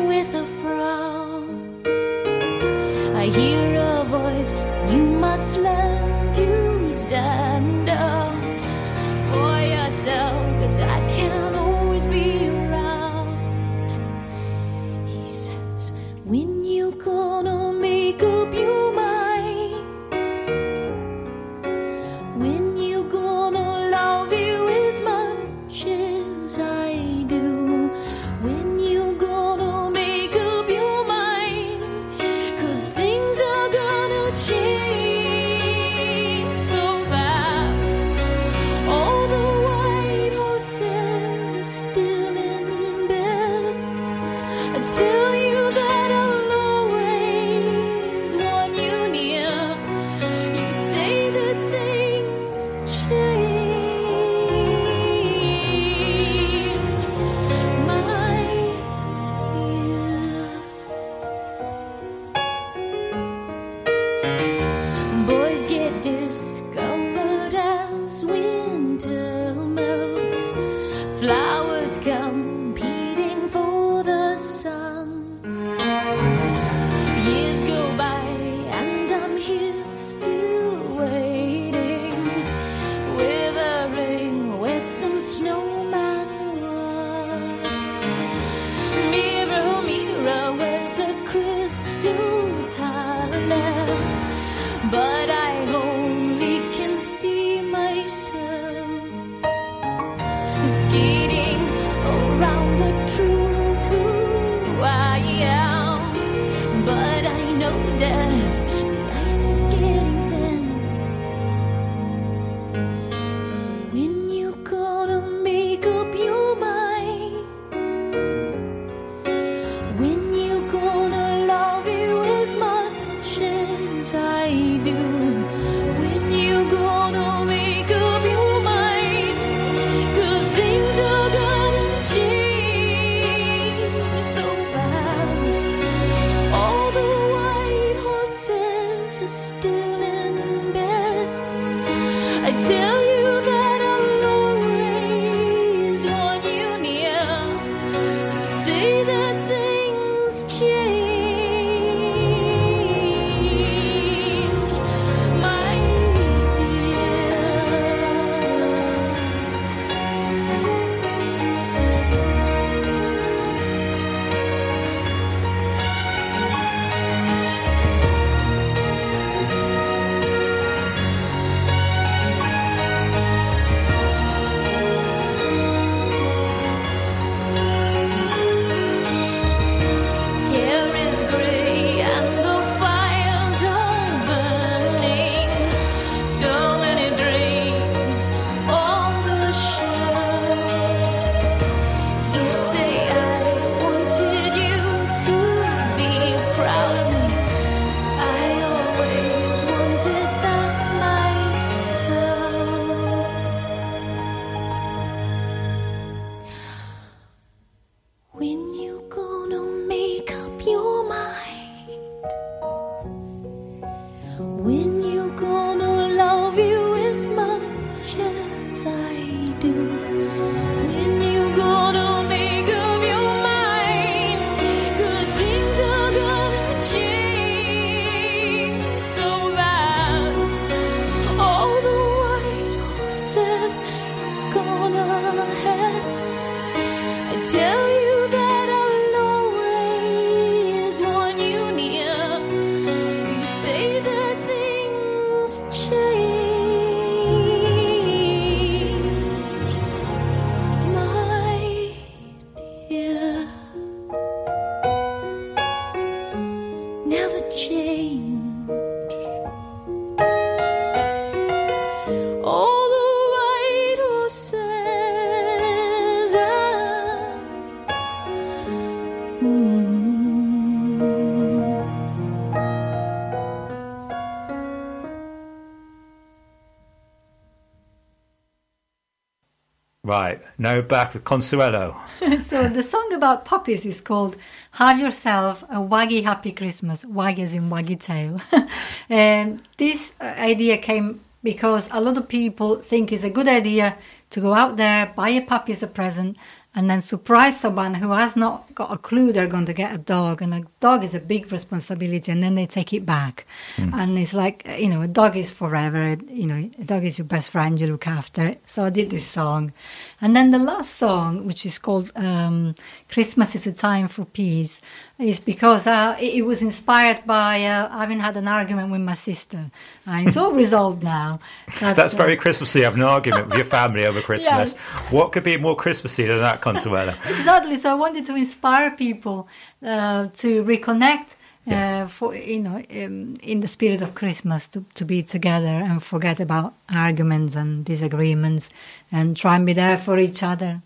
now 280.57 280.81
back 280.81 281.13
with 281.13 281.23
Consuelo. 281.23 281.95
so 282.43 282.69
the 282.69 282.83
song 282.83 283.11
about 283.13 283.45
puppies 283.45 283.85
is 283.85 284.01
called 284.01 284.35
"Have 284.71 284.99
Yourself 284.99 285.63
a 285.63 285.77
Waggy 285.77 286.23
Happy 286.23 286.51
Christmas." 286.51 287.03
Waggy 287.05 287.43
as 287.43 287.53
in 287.53 287.69
waggy 287.69 287.99
tail. 287.99 288.41
and 289.09 289.61
this 289.77 290.11
uh, 290.21 290.25
idea 290.25 290.77
came 290.77 291.21
because 291.43 291.87
a 291.91 292.01
lot 292.01 292.17
of 292.17 292.27
people 292.27 292.81
think 292.81 293.11
it's 293.11 293.23
a 293.23 293.29
good 293.29 293.47
idea 293.47 293.97
to 294.31 294.41
go 294.41 294.53
out 294.53 294.77
there, 294.77 295.13
buy 295.15 295.29
a 295.29 295.41
puppy 295.41 295.73
as 295.73 295.83
a 295.83 295.87
present, 295.87 296.35
and 296.75 296.89
then 296.89 297.01
surprise 297.01 297.59
someone 297.59 297.93
who 297.93 298.11
has 298.11 298.35
not 298.35 298.75
got 298.75 298.91
a 298.91 298.97
clue 298.97 299.31
they're 299.31 299.47
going 299.47 299.65
to 299.65 299.73
get 299.73 299.95
a 299.95 299.97
dog. 299.97 300.41
And 300.41 300.53
a 300.53 300.63
dog 300.81 301.03
is 301.05 301.15
a 301.15 301.19
big 301.19 301.51
responsibility, 301.51 302.31
and 302.31 302.43
then 302.43 302.55
they 302.55 302.65
take 302.65 302.91
it 302.91 303.05
back. 303.05 303.47
And 303.77 304.19
it's 304.19 304.33
like, 304.33 304.67
you 304.77 304.89
know, 304.89 305.01
a 305.01 305.07
dog 305.07 305.37
is 305.37 305.51
forever. 305.51 306.17
You 306.27 306.47
know, 306.47 306.69
a 306.77 306.83
dog 306.83 307.05
is 307.05 307.17
your 307.17 307.25
best 307.25 307.49
friend, 307.49 307.79
you 307.79 307.87
look 307.87 308.07
after 308.07 308.45
it. 308.45 308.61
So 308.65 308.83
I 308.83 308.89
did 308.89 309.09
this 309.09 309.25
song. 309.25 309.71
And 310.19 310.35
then 310.35 310.51
the 310.51 310.59
last 310.59 310.95
song, 310.95 311.47
which 311.47 311.65
is 311.65 311.79
called 311.79 312.11
um, 312.15 312.75
Christmas 313.09 313.55
is 313.55 313.65
a 313.65 313.71
Time 313.71 314.09
for 314.09 314.25
Peace, 314.25 314.81
is 315.17 315.39
because 315.39 315.87
uh, 315.87 316.17
it, 316.19 316.35
it 316.35 316.41
was 316.41 316.61
inspired 316.61 317.25
by 317.25 317.63
uh, 317.63 317.89
having 317.97 318.19
had 318.19 318.35
an 318.35 318.47
argument 318.47 318.91
with 318.91 319.01
my 319.01 319.13
sister. 319.13 319.71
And 320.05 320.27
it's 320.27 320.37
all 320.37 320.51
resolved 320.63 321.03
now. 321.03 321.39
That's 321.79 322.13
uh, 322.13 322.17
very 322.17 322.35
Christmassy, 322.35 322.81
have 322.81 322.95
an 322.95 323.01
argument 323.01 323.47
with 323.47 323.55
your 323.55 323.65
family 323.65 324.05
over 324.05 324.21
Christmas. 324.29 324.73
What 325.09 325.31
could 325.31 325.43
be 325.43 325.57
more 325.57 325.75
Christmassy 325.75 326.25
than 326.25 326.39
that, 326.39 326.61
Consuelo? 326.61 327.13
exactly. 327.25 327.77
So 327.77 327.91
I 327.91 327.93
wanted 327.93 328.25
to 328.25 328.35
inspire 328.35 328.91
people 328.91 329.47
uh, 329.83 330.27
to 330.27 330.63
reconnect. 330.63 331.35
Uh, 331.67 332.05
for 332.05 332.35
you 332.35 332.59
know, 332.59 332.75
um, 332.75 333.35
in 333.41 333.59
the 333.61 333.67
spirit 333.67 333.99
of 334.03 334.13
Christmas, 334.13 334.67
to, 334.67 334.85
to 334.93 335.03
be 335.03 335.23
together 335.23 335.65
and 335.65 336.03
forget 336.03 336.39
about 336.39 336.75
arguments 336.93 337.55
and 337.55 337.83
disagreements, 337.83 338.69
and 339.11 339.35
try 339.35 339.55
and 339.55 339.65
be 339.65 339.73
there 339.73 339.97
for 339.97 340.19
each 340.19 340.43
other. 340.43 340.83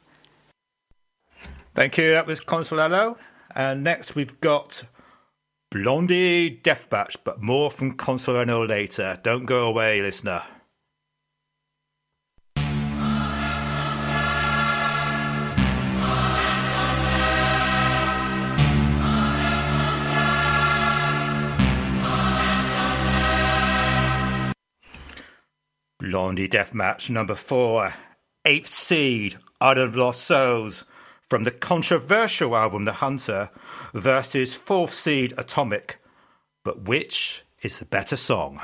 Thank 1.75 1.97
you, 1.97 2.11
that 2.11 2.25
was 2.25 2.39
Consuelo. 2.39 3.17
And 3.59 3.83
next 3.83 4.15
we've 4.15 4.39
got 4.39 4.85
Blondie 5.69 6.61
Deathmatch, 6.63 7.17
but 7.25 7.41
more 7.41 7.69
from 7.69 7.97
Consuelo 7.97 8.65
later. 8.65 9.19
Don't 9.21 9.43
go 9.43 9.67
away, 9.67 10.01
listener. 10.01 10.43
Blondie 25.99 26.47
Deathmatch 26.47 27.09
number 27.09 27.35
four, 27.35 27.93
Eighth 28.45 28.73
Seed, 28.73 29.37
Out 29.59 29.77
of 29.77 29.97
Lost 29.97 30.23
Souls, 30.23 30.85
from 31.29 31.43
the 31.43 31.51
controversial 31.51 32.55
album 32.55 32.85
The 32.85 32.93
Hunter, 32.93 33.51
versus 33.93 34.55
Fourth 34.55 34.93
Seed 34.93 35.33
Atomic. 35.37 35.97
But 36.63 36.81
which 36.83 37.43
is 37.61 37.79
the 37.79 37.85
better 37.85 38.17
song? 38.17 38.59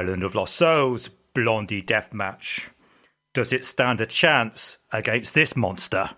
Island 0.00 0.22
of 0.22 0.34
Lost 0.34 0.56
Souls 0.56 1.10
Blondie 1.34 1.82
Deathmatch. 1.82 2.62
Does 3.34 3.52
it 3.52 3.66
stand 3.66 4.00
a 4.00 4.06
chance 4.06 4.78
against 4.90 5.34
this 5.34 5.54
monster? 5.54 6.08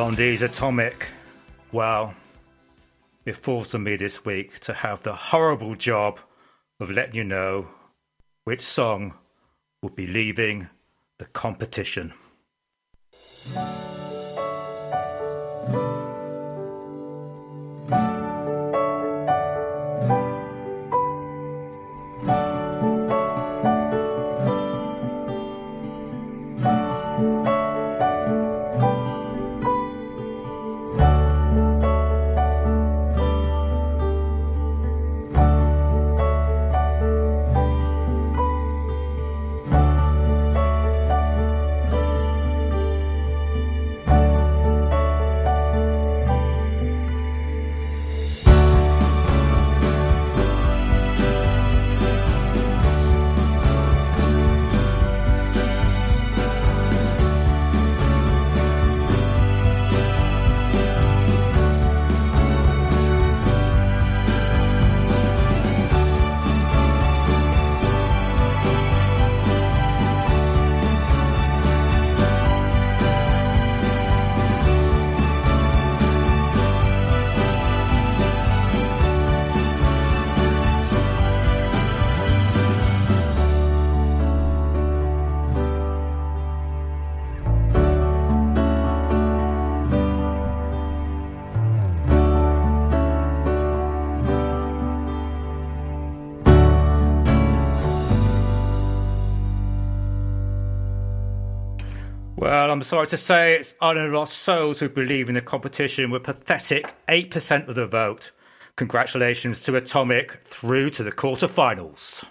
Blondie's 0.00 0.40
Atomic. 0.40 1.08
Well, 1.72 2.14
it 3.26 3.36
falls 3.36 3.74
on 3.74 3.82
me 3.82 3.96
this 3.96 4.24
week 4.24 4.58
to 4.60 4.72
have 4.72 5.02
the 5.02 5.12
horrible 5.12 5.74
job 5.74 6.18
of 6.80 6.90
letting 6.90 7.16
you 7.16 7.24
know 7.24 7.68
which 8.44 8.62
song 8.62 9.12
will 9.82 9.90
be 9.90 10.06
leaving 10.06 10.70
the 11.18 11.26
competition. 11.26 12.14
I'm 102.80 102.84
sorry 102.84 103.08
to 103.08 103.18
say 103.18 103.56
it's 103.56 103.74
Island 103.82 104.10
Lost 104.14 104.38
Souls 104.38 104.80
who 104.80 104.88
believe 104.88 105.28
in 105.28 105.34
the 105.34 105.42
competition 105.42 106.10
with 106.10 106.22
pathetic 106.22 106.94
8% 107.08 107.68
of 107.68 107.74
the 107.74 107.84
vote. 107.84 108.30
Congratulations 108.76 109.60
to 109.64 109.76
Atomic 109.76 110.40
through 110.46 110.88
to 110.92 111.02
the 111.02 111.12
quarterfinals. 111.12 112.24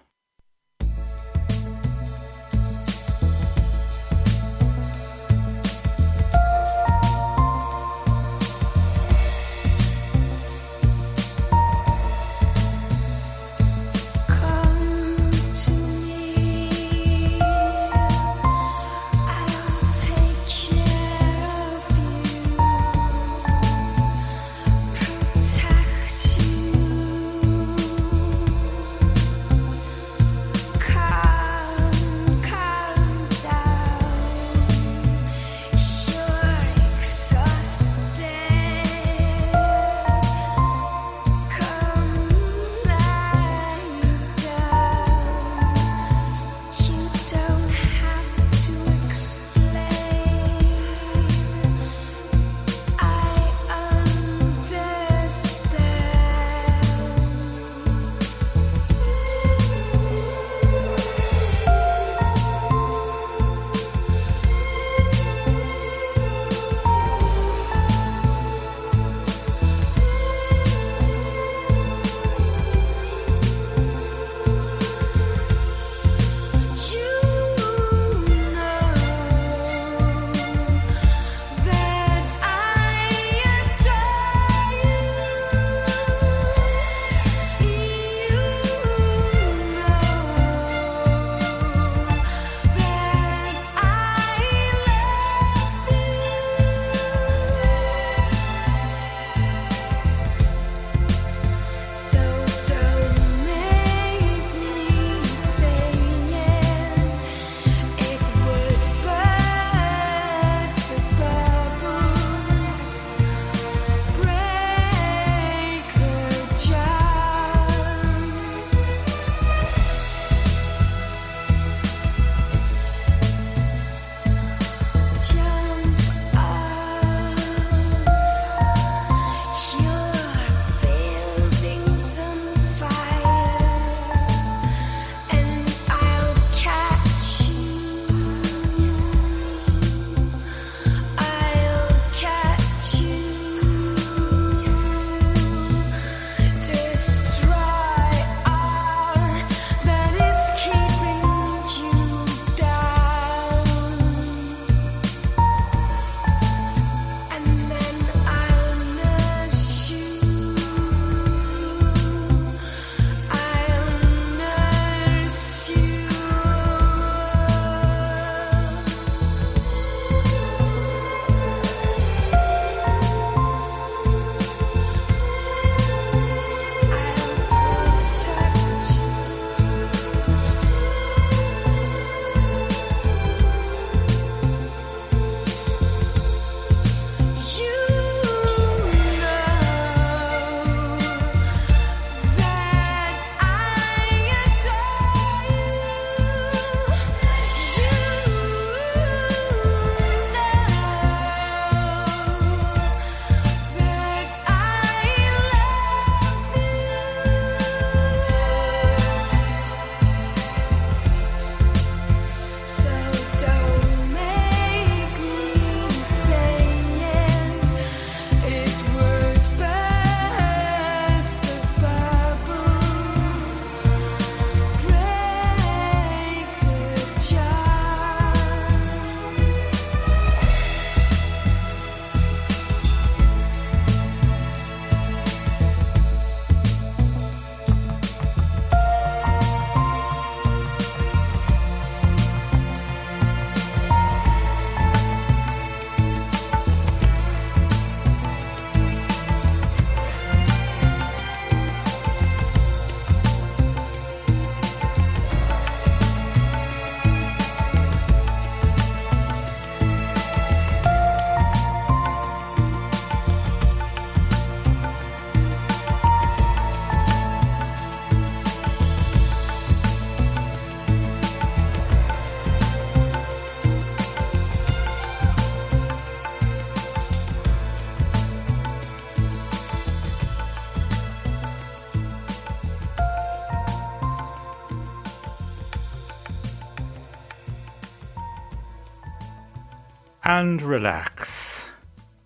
and 290.39 290.61
relax. 290.61 291.59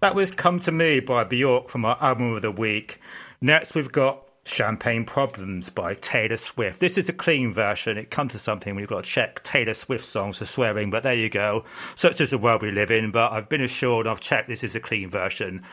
That 0.02 0.14
was 0.14 0.30
Come 0.30 0.60
to 0.60 0.72
Me 0.72 1.00
by 1.00 1.24
Bjork 1.24 1.68
from 1.68 1.84
our 1.84 1.98
album 2.00 2.36
of 2.36 2.44
the 2.44 2.52
week. 2.52 3.00
Next, 3.42 3.74
we've 3.74 3.92
got 3.92 4.22
Champagne 4.46 5.04
Problems 5.04 5.72
by 5.72 5.96
Taylor 5.96 6.38
Swift. 6.38 6.80
This 6.80 7.00
is 7.00 7.10
a 7.10 7.14
clean 7.14 7.56
version. 7.56 7.98
It 7.98 8.12
comes 8.12 8.34
to 8.34 8.40
something 8.40 8.76
when 8.76 8.84
you've 8.84 8.90
got 8.92 9.04
to 9.04 9.10
check 9.10 9.42
Taylor 9.42 9.74
Swift 9.74 10.06
songs 10.06 10.38
for 10.38 10.46
swearing, 10.46 10.92
but 10.92 11.02
there 11.02 11.16
you 11.16 11.28
go. 11.28 11.66
Such 11.96 12.22
is 12.22 12.30
the 12.30 12.38
world 12.38 12.62
we 12.62 12.70
live 12.70 12.92
in, 12.92 13.10
but 13.10 13.32
I've 13.32 13.50
been 13.50 13.64
assured 13.64 14.06
I've 14.06 14.20
checked 14.20 14.48
this 14.48 14.64
is 14.64 14.76
a 14.76 14.80
clean 14.80 15.10
version. 15.10 15.64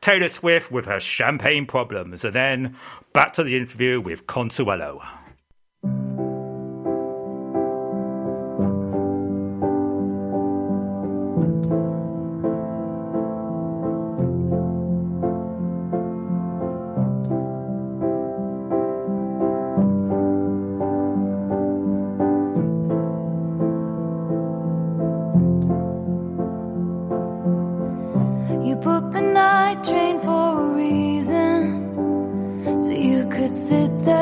Taylor 0.00 0.30
Swift 0.30 0.72
with 0.72 0.86
her 0.86 1.00
champagne 1.00 1.66
problems, 1.66 2.24
and 2.24 2.34
then 2.34 2.76
back 3.12 3.34
to 3.34 3.44
the 3.44 3.58
interview 3.58 4.00
with 4.00 4.26
Consuelo. 4.26 5.02
sit 33.52 34.04
there 34.04 34.19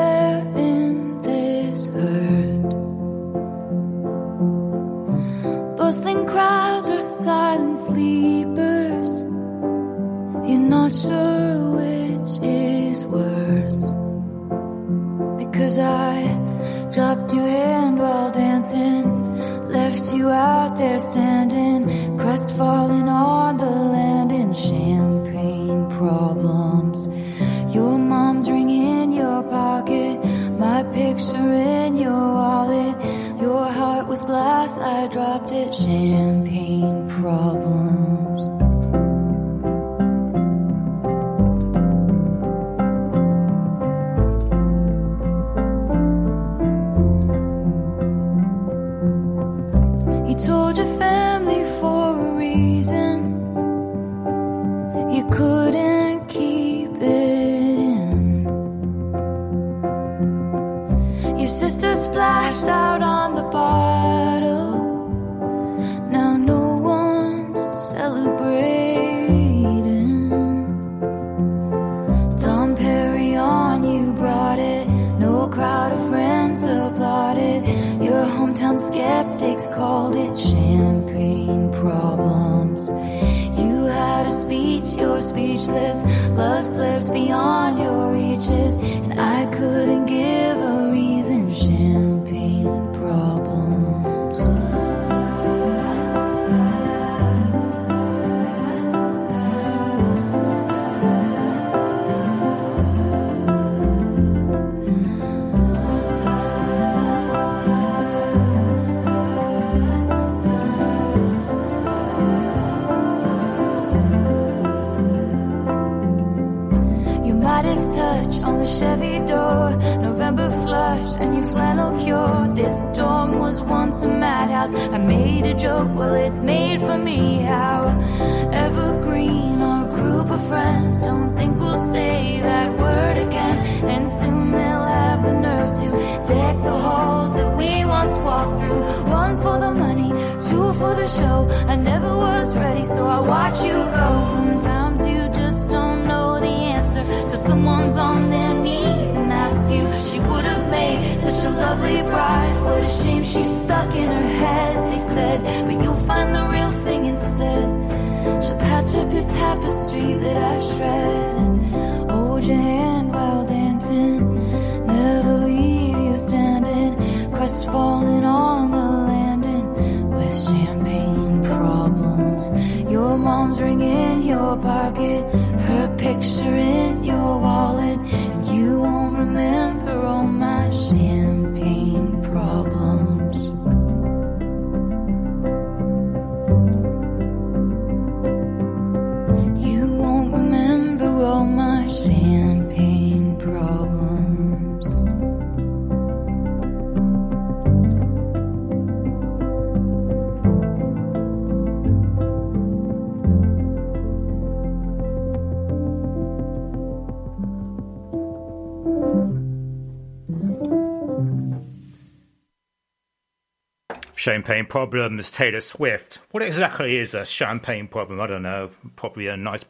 champagne 214.49 214.65
problem 214.65 215.21
Taylor 215.21 215.61
Swift. 215.61 216.17
What 216.31 216.41
exactly 216.41 216.97
is 216.97 217.13
a 217.13 217.23
champagne 217.23 217.87
problem? 217.87 218.19
I 218.19 218.25
don't 218.25 218.41
know. 218.41 218.71
Probably 218.95 219.27
a 219.27 219.37
nice 219.37 219.61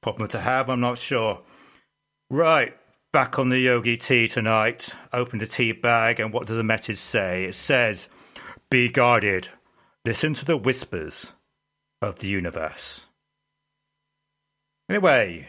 problem 0.00 0.26
to 0.30 0.40
have. 0.40 0.68
I'm 0.68 0.80
not 0.80 0.98
sure. 0.98 1.40
Right, 2.30 2.76
back 3.12 3.38
on 3.38 3.48
the 3.48 3.60
Yogi 3.60 3.96
Tea 3.96 4.26
tonight. 4.26 4.88
Open 5.12 5.38
the 5.38 5.46
tea 5.46 5.70
bag, 5.70 6.18
and 6.18 6.32
what 6.32 6.48
does 6.48 6.56
the 6.56 6.64
message 6.64 6.98
say? 6.98 7.44
It 7.44 7.54
says, 7.54 8.08
Be 8.70 8.88
guarded. 8.88 9.50
Listen 10.04 10.34
to 10.34 10.44
the 10.44 10.56
whispers 10.56 11.30
of 12.02 12.18
the 12.18 12.26
universe. 12.26 13.06
Anyway, 14.90 15.46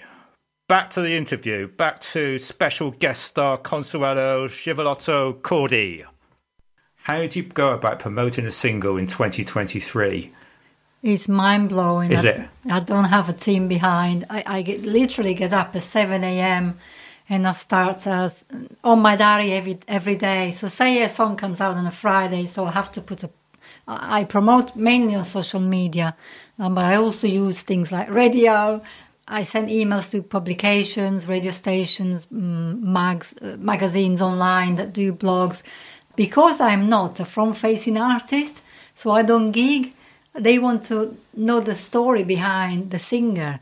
back 0.70 0.92
to 0.92 1.02
the 1.02 1.16
interview, 1.16 1.68
back 1.68 2.02
to 2.02 2.38
special 2.38 2.92
guest 2.92 3.24
star 3.24 3.58
Consuelo 3.58 4.48
Chivalotto 4.48 5.42
Cordy. 5.42 6.06
How 7.06 7.24
do 7.28 7.38
you 7.38 7.46
go 7.46 7.72
about 7.72 8.00
promoting 8.00 8.48
a 8.48 8.52
single 8.52 8.98
in 8.98 9.06
2023? 9.06 10.32
It's 11.04 11.30
mind 11.30 11.70
blowing. 11.70 12.12
Is 12.12 12.26
I, 12.26 12.30
it? 12.30 12.50
I 12.68 12.80
don't 12.80 13.04
have 13.04 13.30
a 13.30 13.34
team 13.34 13.68
behind. 13.68 14.26
I, 14.28 14.44
I 14.48 14.62
get, 14.64 14.88
literally 14.88 15.36
get 15.36 15.54
up 15.54 15.76
at 15.76 15.84
7 15.84 16.24
a.m. 16.24 16.80
and 17.30 17.48
I 17.48 17.52
start 17.52 18.08
uh, 18.08 18.32
on 18.84 19.04
my 19.04 19.16
diary 19.16 19.54
every 19.54 19.78
every 19.88 20.16
day. 20.16 20.50
So 20.50 20.68
say 20.68 21.04
a 21.04 21.10
song 21.10 21.36
comes 21.36 21.62
out 21.62 21.76
on 21.76 21.86
a 21.86 21.92
Friday, 21.92 22.48
so 22.48 22.66
I 22.66 22.72
have 22.72 22.92
to 22.94 23.02
put 23.02 23.22
a. 23.24 23.30
I 23.88 24.24
promote 24.24 24.76
mainly 24.76 25.14
on 25.14 25.26
social 25.26 25.60
media, 25.60 26.16
um, 26.58 26.74
but 26.74 26.86
I 26.86 26.96
also 26.96 27.28
use 27.28 27.62
things 27.62 27.92
like 27.92 28.10
radio. 28.10 28.82
I 29.28 29.44
send 29.44 29.70
emails 29.70 30.10
to 30.12 30.24
publications, 30.24 31.28
radio 31.28 31.52
stations, 31.52 32.26
mm, 32.28 32.82
mags, 32.82 33.36
uh, 33.42 33.58
magazines 33.60 34.24
online 34.24 34.76
that 34.76 34.92
do 34.92 35.14
blogs. 35.14 35.62
Because 36.16 36.62
I'm 36.62 36.90
not 36.90 37.20
a 37.20 37.26
front 37.26 37.58
facing 37.58 37.98
artist, 37.98 38.62
so 38.96 39.12
I 39.12 39.24
don't 39.24 39.52
gig, 39.52 39.94
they 40.34 40.60
want 40.60 40.84
to 40.84 41.18
know 41.34 41.60
the 41.60 41.76
story 41.76 42.24
behind 42.24 42.92
the 42.92 43.00
singer. 43.00 43.60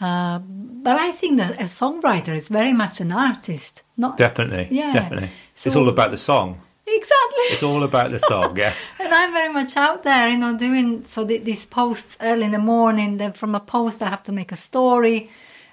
Uh, 0.00 0.38
but 0.38 0.96
I 0.96 1.10
think 1.10 1.38
that 1.38 1.52
a 1.60 1.64
songwriter 1.64 2.36
is 2.36 2.48
very 2.48 2.72
much 2.72 3.00
an 3.00 3.12
artist. 3.12 3.82
Not 3.96 4.18
Definitely. 4.18 4.68
Yeah. 4.70 4.92
Definitely. 4.92 5.30
it's 5.54 5.74
all 5.76 5.88
about 5.88 6.10
the 6.10 6.18
song. 6.18 6.60
exactly. 6.86 7.44
It's 7.52 7.62
all 7.62 7.82
about 7.82 8.10
the 8.10 8.18
song, 8.18 8.56
yeah. 8.56 8.74
And 9.00 9.12
I'm 9.12 9.32
very 9.32 9.52
much 9.52 9.76
out 9.76 10.02
there, 10.02 10.28
you 10.28 10.36
know, 10.36 10.56
doing 10.56 11.04
so 11.04 11.26
th- 11.26 11.44
these 11.44 11.64
posts 11.66 12.16
early 12.20 12.44
in 12.44 12.50
the 12.52 12.58
morning. 12.58 13.16
Then 13.16 13.32
from 13.32 13.54
a 13.54 13.60
post, 13.60 14.02
I 14.02 14.08
have 14.08 14.22
to 14.24 14.32
make 14.32 14.52
a 14.52 14.56
story 14.56 15.30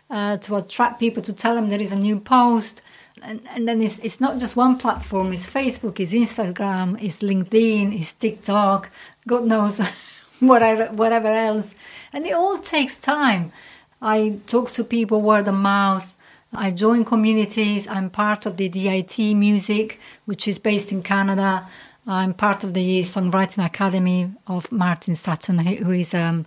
uh, 0.09 0.37
to 0.37 0.55
attract 0.55 0.99
people 0.99 1.21
to 1.23 1.33
tell 1.33 1.55
them 1.55 1.69
there 1.69 1.81
is 1.81 1.91
a 1.91 1.97
new 1.97 2.19
post. 2.19 2.81
And, 3.23 3.41
and 3.49 3.67
then 3.67 3.81
it's, 3.81 3.99
it's 3.99 4.19
not 4.19 4.37
just 4.37 4.57
one 4.57 4.77
platform, 4.77 5.31
it's 5.31 5.47
Facebook, 5.47 5.99
it's 5.99 6.11
Instagram, 6.11 7.01
it's 7.01 7.19
LinkedIn, 7.19 7.97
it's 7.97 8.13
TikTok, 8.13 8.89
God 9.25 9.45
knows 9.45 9.79
whatever, 10.39 10.87
whatever 10.87 11.29
else. 11.29 11.73
And 12.11 12.25
it 12.25 12.33
all 12.33 12.57
takes 12.57 12.97
time. 12.97 13.53
I 14.01 14.39
talk 14.47 14.71
to 14.71 14.83
people 14.83 15.21
word 15.21 15.47
of 15.47 15.55
mouth. 15.55 16.13
I 16.53 16.71
join 16.71 17.05
communities. 17.05 17.87
I'm 17.87 18.09
part 18.09 18.45
of 18.45 18.57
the 18.57 18.67
DIT 18.67 19.17
Music, 19.35 19.99
which 20.25 20.47
is 20.47 20.59
based 20.59 20.91
in 20.91 21.01
Canada. 21.01 21.67
I'm 22.05 22.33
part 22.33 22.65
of 22.65 22.73
the 22.73 23.01
Songwriting 23.03 23.65
Academy 23.65 24.31
of 24.45 24.69
Martin 24.71 25.15
Sutton, 25.15 25.59
who 25.59 25.91
is 25.91 26.13
um, 26.13 26.45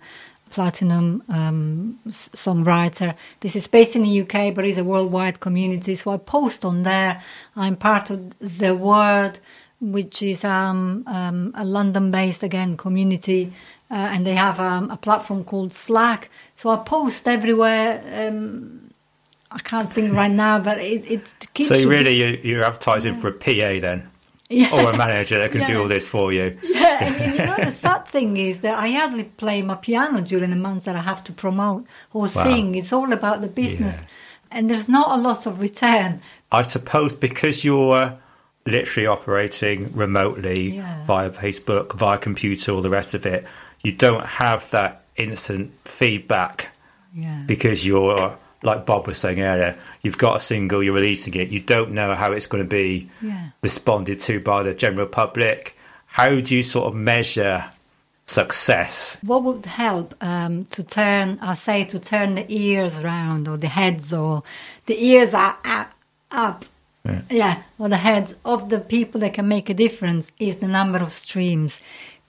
platinum 0.49 1.23
um, 1.29 1.99
songwriter. 2.07 3.15
This 3.39 3.55
is 3.55 3.67
based 3.67 3.95
in 3.95 4.03
the 4.03 4.21
UK, 4.21 4.53
but 4.53 4.65
is 4.65 4.77
a 4.77 4.83
worldwide 4.83 5.39
community. 5.39 5.95
So 5.95 6.11
I 6.11 6.17
post 6.17 6.65
on 6.65 6.83
there. 6.83 7.21
I'm 7.55 7.75
part 7.75 8.09
of 8.09 8.37
the 8.39 8.75
Word, 8.75 9.39
which 9.79 10.21
is 10.21 10.43
um, 10.43 11.03
um, 11.07 11.53
a 11.55 11.63
London-based 11.63 12.43
again 12.43 12.77
community, 12.77 13.53
uh, 13.91 13.95
and 13.95 14.25
they 14.25 14.35
have 14.35 14.59
um, 14.59 14.89
a 14.89 14.97
platform 14.97 15.43
called 15.43 15.73
Slack. 15.73 16.29
So 16.55 16.69
I 16.69 16.77
post 16.77 17.27
everywhere. 17.27 18.01
Um, 18.11 18.91
I 19.49 19.59
can't 19.59 19.91
think 19.91 20.13
right 20.13 20.31
now, 20.31 20.59
but 20.59 20.79
it, 20.79 21.09
it 21.09 21.47
keeps 21.53 21.69
So 21.69 21.75
you 21.75 21.89
really, 21.89 22.15
you, 22.15 22.39
you're 22.43 22.63
advertising 22.63 23.19
for 23.21 23.29
a 23.29 23.33
PA 23.33 23.79
then, 23.79 24.09
Yeah. 24.49 24.69
or 24.71 24.91
a 24.91 24.97
manager 24.97 25.39
that 25.39 25.51
can 25.51 25.67
do 25.67 25.81
all 25.81 25.87
this 25.89 26.07
for 26.07 26.31
you. 26.31 26.57
Yeah, 26.63 27.03
and, 27.03 27.33
you 27.37 27.45
know 27.45 27.55
the 27.57 27.71
sad 27.71 28.07
thing 28.07 28.37
is 28.37 28.61
that 28.61 28.75
I 28.79 28.89
hardly 28.91 29.25
play 29.25 29.61
my 29.61 29.75
piano 29.75 30.21
during 30.21 30.51
the 30.51 30.55
months 30.55 30.85
that 30.85 30.95
I 30.95 31.01
have 31.01 31.21
to 31.25 31.33
promote 31.33 31.85
or 32.13 32.29
sing. 32.29 32.75
It's 32.75 32.93
all 32.93 33.11
about 33.11 33.41
the 33.41 33.47
business, 33.49 33.97
Yeah. 33.99 34.07
and 34.51 34.69
there's 34.69 34.87
not 34.87 35.11
a 35.11 35.17
lot 35.21 35.45
of 35.47 35.59
return. 35.59 36.21
I 36.49 36.61
suppose 36.61 37.13
because 37.15 37.65
you're 37.65 38.17
literally 38.65 39.07
operating 39.07 39.91
remotely 39.93 40.75
Yeah. 40.77 41.05
via 41.05 41.29
Facebook, 41.29 41.93
via 41.95 42.17
computer, 42.17 42.71
all 42.71 42.81
the 42.81 42.89
rest 42.89 43.13
of 43.13 43.25
it, 43.25 43.45
you 43.83 43.91
don't 43.91 44.25
have 44.25 44.69
that 44.71 45.03
instant 45.17 45.71
feedback 45.83 46.67
Yeah, 47.13 47.43
because 47.45 47.85
you're 47.85 48.37
like 48.63 48.85
Bob 48.85 49.07
was 49.07 49.17
saying 49.17 49.39
earlier, 49.41 49.77
you've 50.01 50.17
got 50.17 50.37
a 50.37 50.39
single, 50.39 50.81
you're 50.83 50.93
releasing 50.93 51.33
it, 51.35 51.49
you 51.49 51.59
don't 51.59 51.91
know 51.91 52.15
how 52.15 52.31
it's 52.31 52.47
going 52.47 52.63
to 52.63 52.69
be 52.69 53.09
Yeah. 53.21 53.49
responded 53.61 54.19
to 54.21 54.39
by 54.39 54.63
the 54.63 54.73
general 54.73 55.07
public. 55.07 55.75
How 56.07 56.39
do 56.39 56.55
you 56.55 56.63
sort 56.63 56.87
of 56.87 56.95
measure 56.95 57.65
success? 58.25 59.17
what 59.21 59.43
would 59.43 59.65
help 59.65 60.13
um, 60.21 60.65
to 60.65 60.83
turn? 60.83 61.39
I 61.41 61.53
say 61.53 61.85
to 61.85 61.99
turn 61.99 62.35
the 62.35 62.45
ears 62.49 62.99
around 62.99 63.47
or 63.47 63.57
the 63.57 63.67
heads 63.67 64.13
or 64.13 64.43
the 64.85 65.01
ears 65.05 65.33
are 65.33 65.57
up, 65.63 65.91
up. 66.31 66.65
Yeah. 67.05 67.21
Yeah, 67.29 67.61
or 67.79 67.87
the 67.87 67.95
heads 67.97 68.35
of 68.43 68.69
the 68.69 68.81
people 68.81 69.21
that 69.21 69.33
can 69.33 69.47
make 69.47 69.69
a 69.69 69.73
difference 69.73 70.29
is 70.39 70.57
the 70.57 70.67
number 70.67 70.97
of 70.99 71.13
streams. 71.13 71.79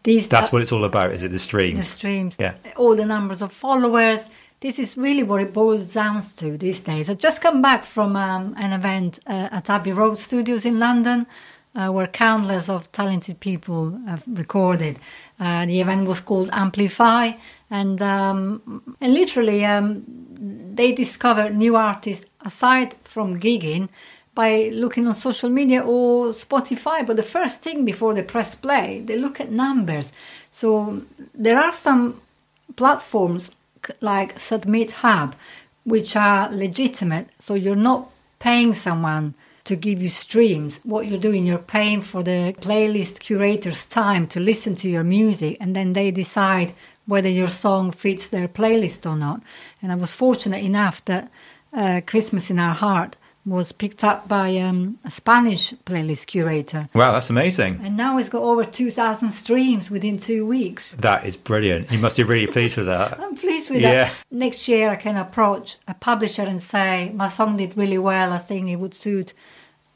These 0.04 0.28
That's 0.28 0.52
what 0.52 0.62
it's 0.62 0.70
all 0.70 0.84
about, 0.84 1.12
is 1.12 1.24
it? 1.24 1.32
The 1.32 1.38
stream. 1.40 1.76
the 1.76 1.82
streams, 1.82 2.36
Yeah. 2.38 2.54
all 2.76 2.94
the 2.94 3.04
numbers 3.04 3.42
of 3.42 3.52
followers. 3.52 4.28
This 4.60 4.80
is 4.80 4.96
really 4.96 5.22
what 5.22 5.40
it 5.40 5.52
boils 5.52 5.92
down 5.92 6.20
to 6.38 6.58
these 6.58 6.80
days. 6.80 7.08
I 7.08 7.14
just 7.14 7.40
come 7.40 7.62
back 7.62 7.84
from 7.84 8.16
um, 8.16 8.56
an 8.58 8.72
event 8.72 9.20
uh, 9.24 9.50
at 9.52 9.70
Abbey 9.70 9.92
Road 9.92 10.18
Studios 10.18 10.66
in 10.66 10.80
London, 10.80 11.28
uh, 11.76 11.90
where 11.90 12.08
countless 12.08 12.68
of 12.68 12.90
talented 12.90 13.38
people 13.38 13.96
have 14.08 14.24
recorded. 14.26 14.98
Uh, 15.38 15.64
the 15.64 15.80
event 15.80 16.08
was 16.08 16.20
called 16.20 16.50
Amplify, 16.52 17.34
and 17.70 18.02
um, 18.02 18.82
and 19.00 19.14
literally 19.14 19.64
um, 19.64 20.02
they 20.74 20.90
discover 20.90 21.50
new 21.50 21.76
artists 21.76 22.26
aside 22.44 22.96
from 23.04 23.38
gigging 23.38 23.88
by 24.34 24.70
looking 24.72 25.06
on 25.06 25.14
social 25.14 25.50
media 25.50 25.82
or 25.82 26.30
Spotify. 26.30 27.06
But 27.06 27.16
the 27.16 27.22
first 27.22 27.62
thing 27.62 27.84
before 27.84 28.12
they 28.12 28.24
press 28.24 28.56
play, 28.56 29.02
they 29.04 29.18
look 29.18 29.38
at 29.38 29.52
numbers. 29.52 30.10
So 30.50 31.02
there 31.32 31.60
are 31.60 31.72
some 31.72 32.20
platforms 32.74 33.50
like 34.00 34.38
Submit 34.38 34.92
Hub, 34.92 35.34
which 35.84 36.16
are 36.16 36.50
legitimate. 36.50 37.28
So 37.38 37.54
you're 37.54 37.76
not 37.76 38.10
paying 38.38 38.74
someone 38.74 39.34
to 39.64 39.76
give 39.76 40.00
you 40.00 40.08
streams. 40.08 40.80
What 40.82 41.06
you're 41.06 41.20
doing, 41.20 41.44
you're 41.44 41.58
paying 41.58 42.00
for 42.00 42.22
the 42.22 42.54
playlist 42.60 43.20
curator's 43.20 43.84
time 43.84 44.26
to 44.28 44.40
listen 44.40 44.74
to 44.76 44.88
your 44.88 45.04
music, 45.04 45.58
and 45.60 45.76
then 45.76 45.92
they 45.92 46.10
decide 46.10 46.72
whether 47.04 47.28
your 47.28 47.48
song 47.48 47.90
fits 47.90 48.28
their 48.28 48.48
playlist 48.48 49.10
or 49.10 49.16
not. 49.16 49.42
And 49.82 49.92
I 49.92 49.94
was 49.94 50.14
fortunate 50.14 50.64
enough 50.64 51.04
that 51.04 51.30
uh, 51.72 52.00
Christmas 52.06 52.50
in 52.50 52.58
Our 52.58 52.74
Heart 52.74 53.16
was 53.48 53.72
picked 53.72 54.04
up 54.04 54.28
by 54.28 54.56
um, 54.58 54.98
a 55.04 55.10
Spanish 55.10 55.72
playlist 55.86 56.26
curator. 56.26 56.88
Wow, 56.94 57.12
that's 57.12 57.30
amazing. 57.30 57.80
And 57.82 57.96
now 57.96 58.18
it's 58.18 58.28
got 58.28 58.42
over 58.42 58.64
2,000 58.64 59.30
streams 59.30 59.90
within 59.90 60.18
two 60.18 60.46
weeks. 60.46 60.94
That 60.98 61.24
is 61.26 61.36
brilliant. 61.36 61.90
You 61.90 61.98
must 61.98 62.16
be 62.16 62.22
really 62.24 62.46
pleased 62.46 62.76
with 62.76 62.86
that. 62.86 63.18
I'm 63.20 63.36
pleased 63.36 63.70
with 63.70 63.80
Yeah. 63.80 63.94
that. 64.04 64.12
Next 64.30 64.68
year, 64.68 64.90
I 64.90 64.96
can 64.96 65.16
approach 65.16 65.76
a 65.86 65.94
publisher 65.94 66.42
and 66.42 66.62
say, 66.62 67.10
My 67.14 67.28
song 67.28 67.56
did 67.56 67.76
really 67.76 67.98
well. 67.98 68.32
I 68.32 68.38
think 68.38 68.68
it 68.68 68.76
would 68.76 68.94
suit 68.94 69.32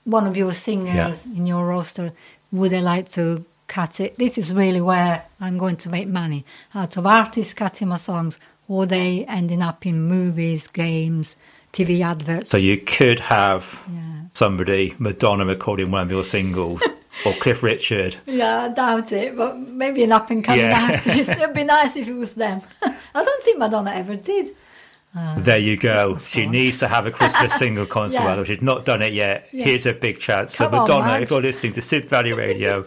one 0.04 0.26
of 0.26 0.36
your 0.36 0.52
singers 0.52 1.24
in 1.26 1.46
your 1.46 1.66
roster. 1.66 2.12
Would 2.52 2.72
they 2.72 2.80
like 2.80 3.08
to 3.12 3.44
cut 3.68 4.00
it? 4.00 4.18
This 4.18 4.36
is 4.38 4.52
really 4.52 4.80
where 4.80 5.24
I'm 5.40 5.58
going 5.58 5.76
to 5.76 5.88
make 5.88 6.08
money 6.08 6.44
out 6.74 6.96
of 6.96 7.06
artists 7.06 7.54
cutting 7.54 7.88
my 7.88 7.96
songs 7.96 8.38
or 8.68 8.86
they 8.86 9.24
ending 9.26 9.62
up 9.62 9.84
in 9.86 10.02
movies, 10.02 10.66
games, 10.66 11.36
TV 11.72 12.02
adverts. 12.04 12.50
So 12.50 12.56
you 12.56 12.76
could 12.78 13.20
have 13.20 13.80
Yeah. 13.92 13.98
somebody, 14.34 14.94
Madonna, 14.98 15.44
recording 15.46 15.90
one 15.90 16.02
of 16.02 16.10
your 16.10 16.24
singles, 16.24 16.82
or 17.26 17.32
Cliff 17.34 17.62
Richard. 17.62 18.16
Yeah, 18.26 18.64
I 18.64 18.68
doubt 18.68 19.12
it, 19.12 19.36
but 19.36 19.58
maybe 19.58 20.02
an 20.04 20.12
up 20.12 20.30
and 20.30 20.44
coming 20.44 20.60
Yeah. 20.66 20.90
artist. 20.92 21.30
It'd 21.30 21.54
be 21.54 21.64
nice 21.64 21.96
if 21.96 22.08
it 22.08 22.14
was 22.14 22.34
them. 22.34 22.60
I 22.82 23.24
don't 23.24 23.42
think 23.44 23.58
Madonna 23.58 23.92
ever 23.92 24.16
did. 24.16 24.54
Um, 25.14 25.42
there 25.44 25.58
you 25.58 25.76
go. 25.76 26.12
Christmas 26.14 26.28
She 26.30 26.42
song. 26.44 26.50
needs 26.52 26.78
to 26.78 26.88
have 26.88 27.06
a 27.06 27.10
Christmas 27.10 27.52
single 27.54 27.84
concert. 27.86 28.18
Yeah. 28.18 28.44
She's 28.44 28.62
not 28.62 28.86
done 28.86 29.02
it 29.02 29.12
yet. 29.12 29.46
Yeah. 29.52 29.66
Here's 29.66 29.84
a 29.86 29.92
big 29.92 30.18
chance. 30.20 30.56
So 30.56 30.64
Come 30.64 30.74
on, 30.74 30.80
Madonna, 30.82 31.04
Madge. 31.06 31.22
if 31.24 31.30
you're 31.30 31.42
listening 31.42 31.72
to 31.74 31.82
Sid 31.82 32.08
Valley 32.08 32.32
Radio, 32.32 32.82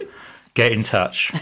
get 0.54 0.72
in 0.72 0.82
touch. 0.82 1.32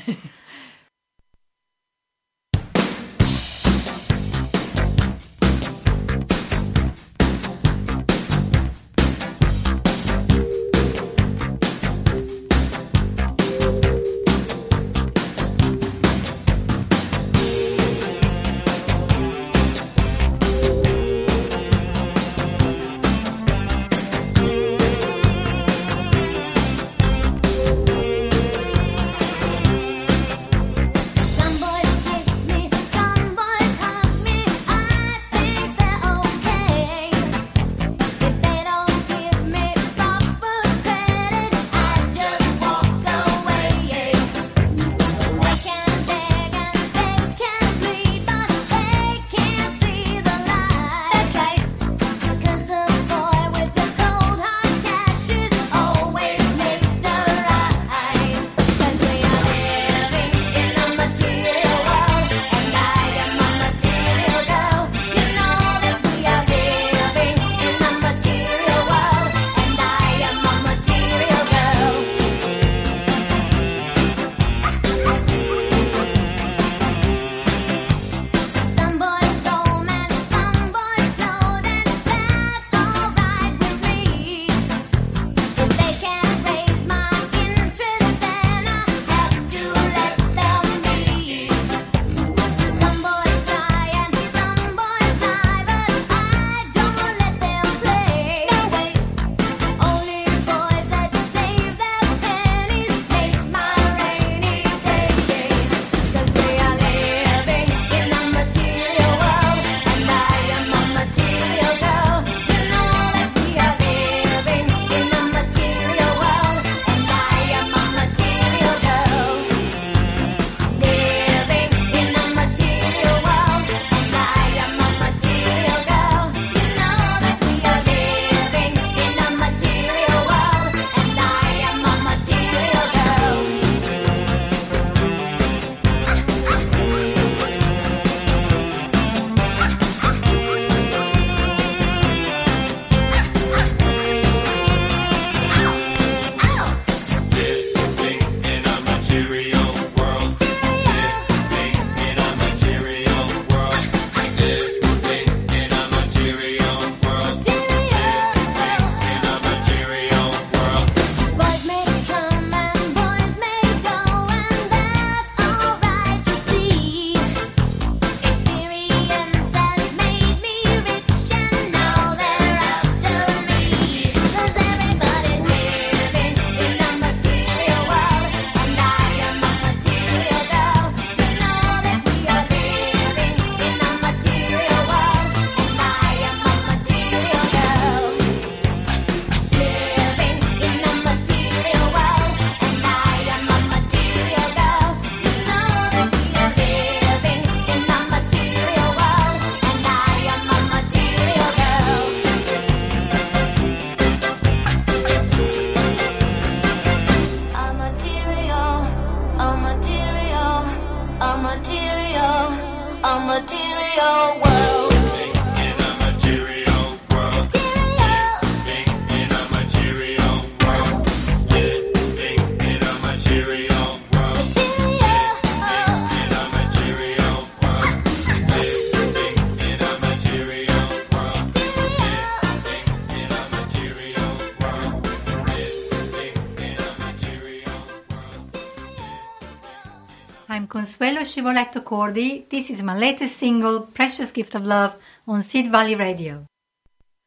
Consuelo 240.96 241.24
Scivoletto 241.24 241.82
Cordi. 241.82 242.46
This 242.48 242.70
is 242.70 242.80
my 242.80 242.96
latest 242.96 243.36
single, 243.36 243.80
Precious 243.80 244.30
Gift 244.30 244.54
of 244.54 244.64
Love, 244.64 244.94
on 245.26 245.42
Sid 245.42 245.68
Valley 245.68 245.96
Radio. 245.96 246.44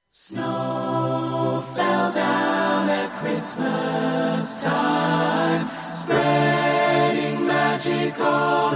Snow 0.10 1.61
fell 1.76 2.14
down 2.14 2.88
at 2.88 3.10
Christmas 3.19 4.64
time, 4.64 5.68
spreading 5.91 7.45
magic 7.45 8.18
all 8.22 8.66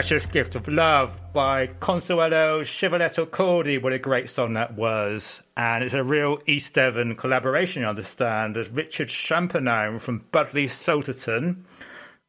Precious 0.00 0.24
Gift 0.24 0.54
of 0.54 0.66
Love 0.66 1.12
by 1.34 1.66
Consuelo 1.66 2.62
Scivoletto 2.62 3.26
Cordi. 3.26 3.76
What 3.76 3.92
a 3.92 3.98
great 3.98 4.30
song 4.30 4.54
that 4.54 4.74
was. 4.74 5.42
And 5.58 5.84
it's 5.84 5.92
a 5.92 6.02
real 6.02 6.38
East 6.46 6.72
Devon 6.72 7.14
collaboration, 7.16 7.82
you 7.82 7.88
understand, 7.88 8.56
as 8.56 8.70
Richard 8.70 9.08
Champignone 9.08 10.00
from 10.00 10.24
Budleigh 10.32 10.70
Salterton 10.70 11.64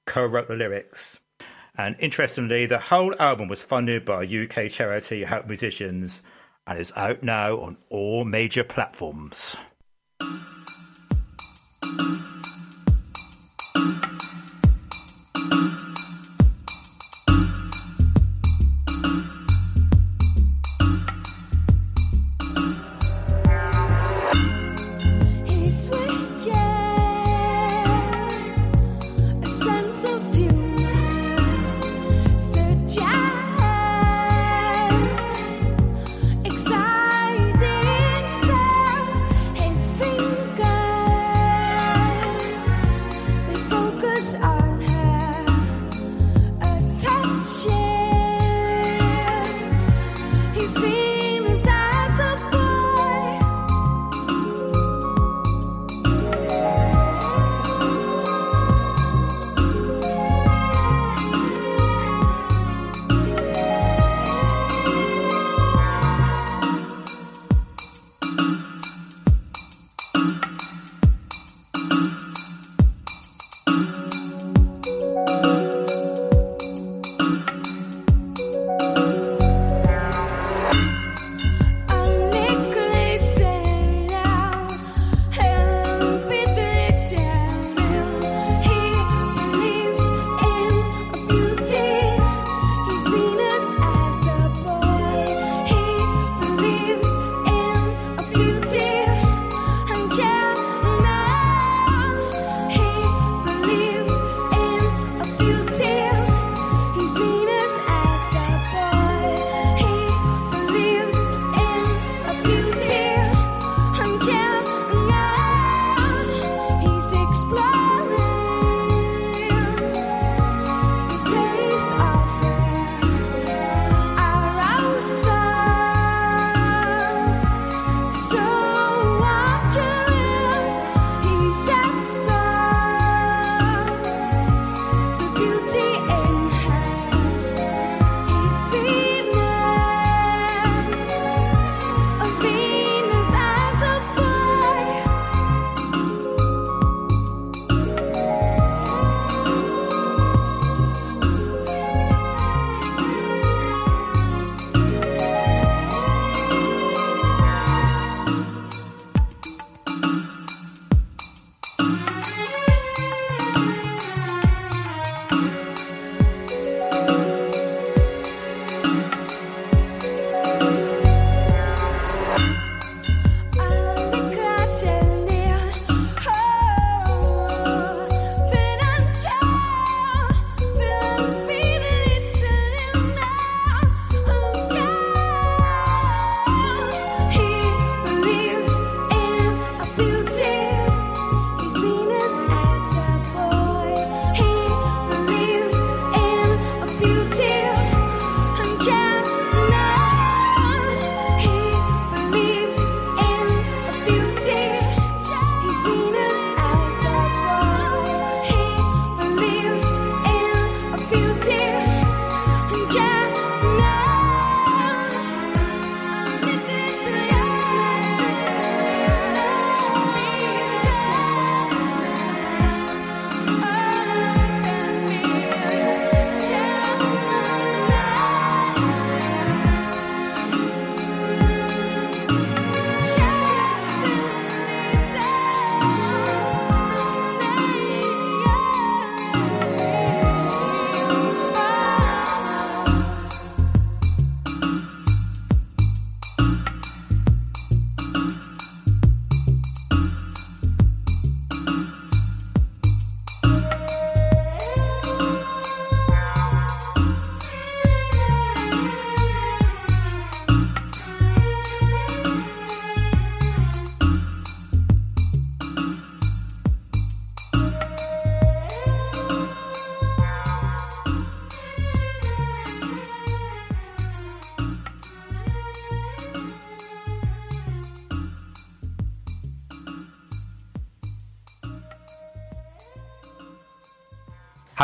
co 0.05 0.25
wrote 0.25 0.49
the 0.49 0.55
lyrics. 0.57 1.19
And 1.77 1.95
interestingly, 1.97 2.65
the 2.65 2.77
whole 2.77 3.15
album 3.17 3.47
was 3.47 3.63
funded 3.63 4.03
by 4.03 4.25
UK 4.25 4.69
charity 4.69 5.23
Help 5.23 5.47
Musicians 5.47 6.21
and 6.67 6.77
is 6.77 6.91
out 6.97 7.23
now 7.23 7.57
on 7.61 7.77
all 7.89 8.25
major 8.25 8.65
platforms. 8.65 9.55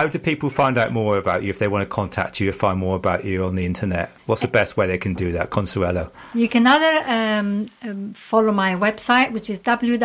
How 0.07 0.11
do 0.11 0.19
people 0.19 0.49
find 0.49 0.77
out 0.77 0.93
more 0.93 1.17
about 1.17 1.43
you 1.43 1.49
if 1.49 1.59
they 1.59 1.67
want 1.67 1.81
to 1.81 1.85
contact 1.85 2.39
you 2.39 2.49
or 2.49 2.53
find 2.53 2.79
more 2.79 2.95
about 2.95 3.25
you 3.25 3.43
on 3.43 3.55
the 3.55 3.65
internet? 3.65 4.09
What's 4.25 4.41
the 4.41 4.47
best 4.47 4.77
way 4.77 4.87
they 4.87 4.97
can 4.97 5.13
do 5.13 5.33
that, 5.33 5.49
Consuelo? 5.49 6.13
You 6.33 6.47
can 6.47 6.65
either 6.65 7.03
um, 7.05 7.65
um, 7.83 8.13
follow 8.13 8.53
my 8.53 8.73
website, 8.73 9.33
which 9.33 9.49
is 9.49 9.59
www.consu.uk, 9.59 10.03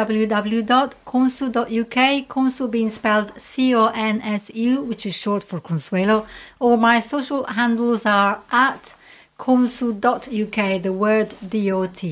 consu 2.29 2.69
being 2.69 2.91
spelled 2.91 3.41
C 3.41 3.73
O 3.77 3.87
N 3.95 4.21
S 4.23 4.51
U, 4.53 4.83
which 4.83 5.07
is 5.07 5.15
short 5.15 5.45
for 5.45 5.61
Consuelo, 5.61 6.27
or 6.59 6.77
my 6.77 6.99
social 6.99 7.45
handles 7.45 8.05
are 8.05 8.43
at 8.51 8.97
consu.uk, 9.39 10.83
the 10.83 10.93
word 10.93 11.37
DOT. 11.49 12.03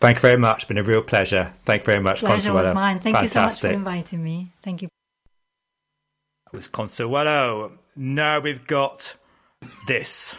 Thank 0.00 0.16
you 0.18 0.20
very 0.20 0.36
much. 0.36 0.56
It's 0.58 0.66
been 0.66 0.76
a 0.76 0.82
real 0.82 1.00
pleasure. 1.00 1.54
Thank 1.64 1.80
you 1.80 1.86
very 1.86 2.02
much, 2.02 2.20
Pleasure 2.20 2.50
Consuelo. 2.50 2.68
was 2.68 2.74
mine. 2.74 3.00
Thank 3.00 3.22
you 3.22 3.28
so 3.28 3.40
much 3.40 3.58
for 3.60 3.68
inviting 3.68 4.22
me. 4.22 4.50
Thank 4.62 4.82
you. 4.82 4.90
Was 6.52 6.66
Consuelo. 6.66 7.72
Now 7.94 8.40
we've 8.40 8.66
got 8.66 9.14
this. 9.86 10.34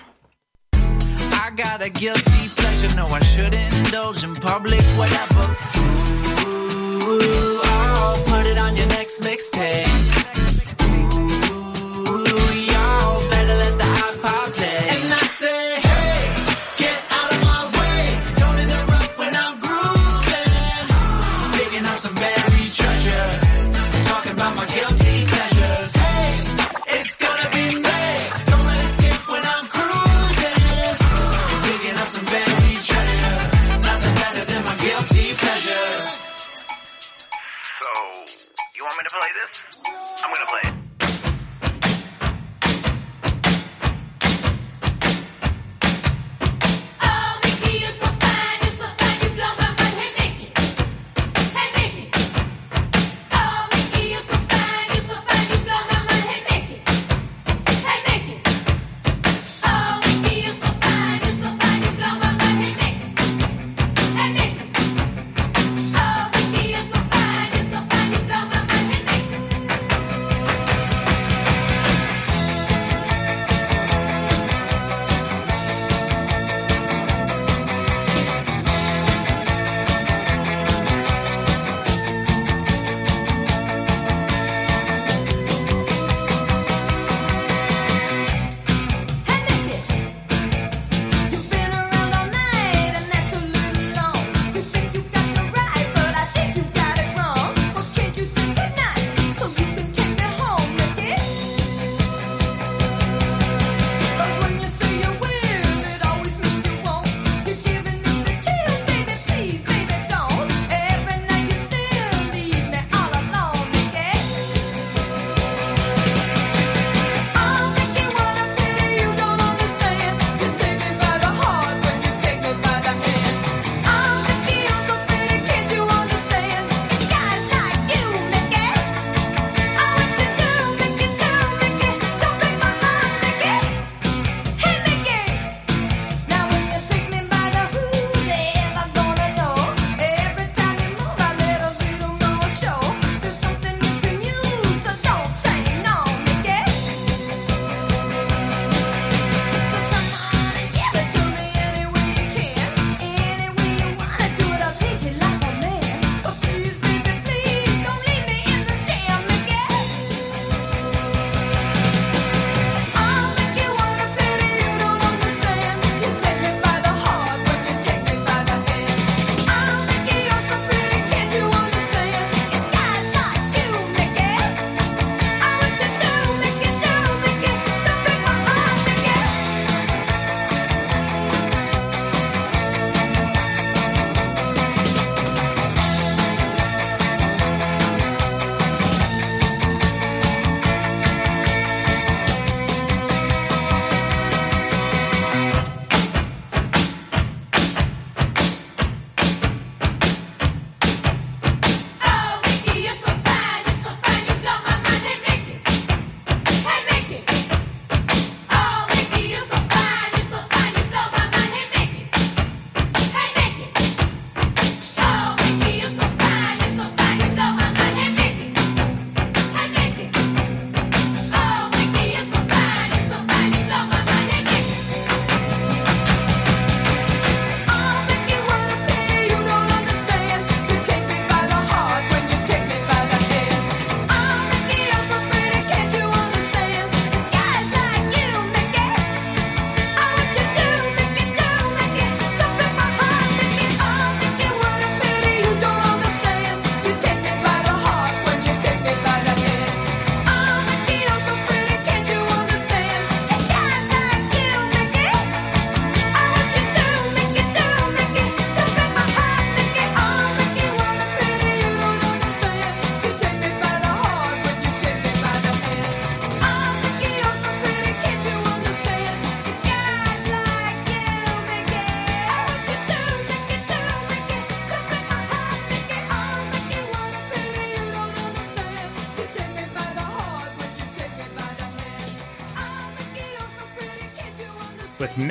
I 0.74 1.52
got 1.56 1.82
a 1.82 1.90
guilty 1.90 2.50
pleasure. 2.58 2.94
No, 2.96 3.08
I 3.08 3.20
shouldn't 3.20 3.86
indulge 3.86 4.24
in 4.24 4.36
public, 4.36 4.82
whatever. 4.98 5.56
Ooh, 7.08 7.62
I'll 7.64 8.22
put 8.24 8.46
it 8.46 8.58
on 8.58 8.76
your 8.76 8.88
next 8.88 9.22
mixtape. 9.22 10.51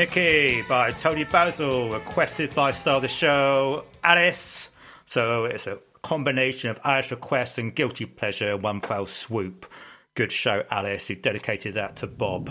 Mickey 0.00 0.62
by 0.66 0.92
Toni 0.92 1.24
Basil, 1.24 1.90
requested 1.90 2.54
by 2.54 2.72
star 2.72 2.96
of 2.96 3.02
the 3.02 3.08
show, 3.08 3.84
Alice. 4.02 4.70
So 5.04 5.44
it's 5.44 5.66
a 5.66 5.78
combination 6.00 6.70
of 6.70 6.80
Alice 6.84 7.10
request 7.10 7.58
and 7.58 7.74
guilty 7.74 8.06
pleasure 8.06 8.56
one 8.56 8.80
fell 8.80 9.04
swoop. 9.04 9.66
Good 10.14 10.32
show, 10.32 10.64
Alice, 10.70 11.08
who 11.08 11.16
dedicated 11.16 11.74
that 11.74 11.96
to 11.96 12.06
Bob. 12.06 12.48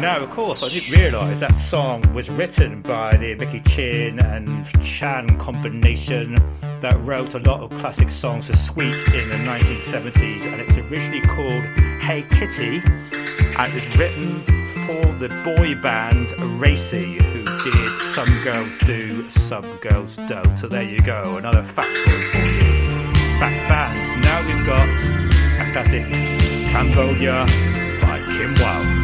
Now, 0.00 0.24
of 0.24 0.30
course, 0.30 0.64
I 0.64 0.70
didn't 0.70 0.98
realise 0.98 1.40
that 1.40 1.60
song 1.60 2.00
was 2.14 2.30
written 2.30 2.80
by 2.80 3.14
the 3.18 3.34
Mickey 3.34 3.60
Chinn 3.60 4.18
and 4.18 4.64
Chan 4.82 5.36
combination 5.38 6.36
that 6.80 6.98
wrote 7.04 7.34
a 7.34 7.40
lot 7.40 7.60
of 7.60 7.70
classic 7.80 8.10
songs 8.10 8.46
for 8.46 8.56
Sweet 8.56 8.94
in 9.08 9.28
the 9.28 9.36
1970s, 9.44 10.40
and 10.40 10.62
it 10.62 10.68
was 10.68 10.78
originally 10.90 11.20
called 11.20 11.62
Hey 12.00 12.24
Kitty, 12.30 12.80
and 13.58 13.74
it 13.74 13.84
was 13.84 13.98
written 13.98 14.55
for 14.86 15.04
the 15.18 15.28
boy 15.44 15.74
band 15.82 16.30
Racey, 16.60 17.18
who 17.18 17.44
did 17.64 18.00
Some 18.14 18.32
Girls 18.44 18.70
Do, 18.86 19.28
Some 19.30 19.76
Girls 19.78 20.14
Don't. 20.28 20.56
So 20.56 20.68
there 20.68 20.84
you 20.84 21.00
go, 21.00 21.38
another 21.38 21.62
factoid 21.62 22.22
for 22.30 22.38
you. 22.38 23.40
Back 23.40 23.68
bands. 23.68 24.24
Now 24.24 24.46
we've 24.46 24.64
got 24.64 24.88
a 25.60 25.72
Cambodia 26.70 27.46
by 28.00 28.20
Kim 28.26 28.54
Wilde. 28.54 28.95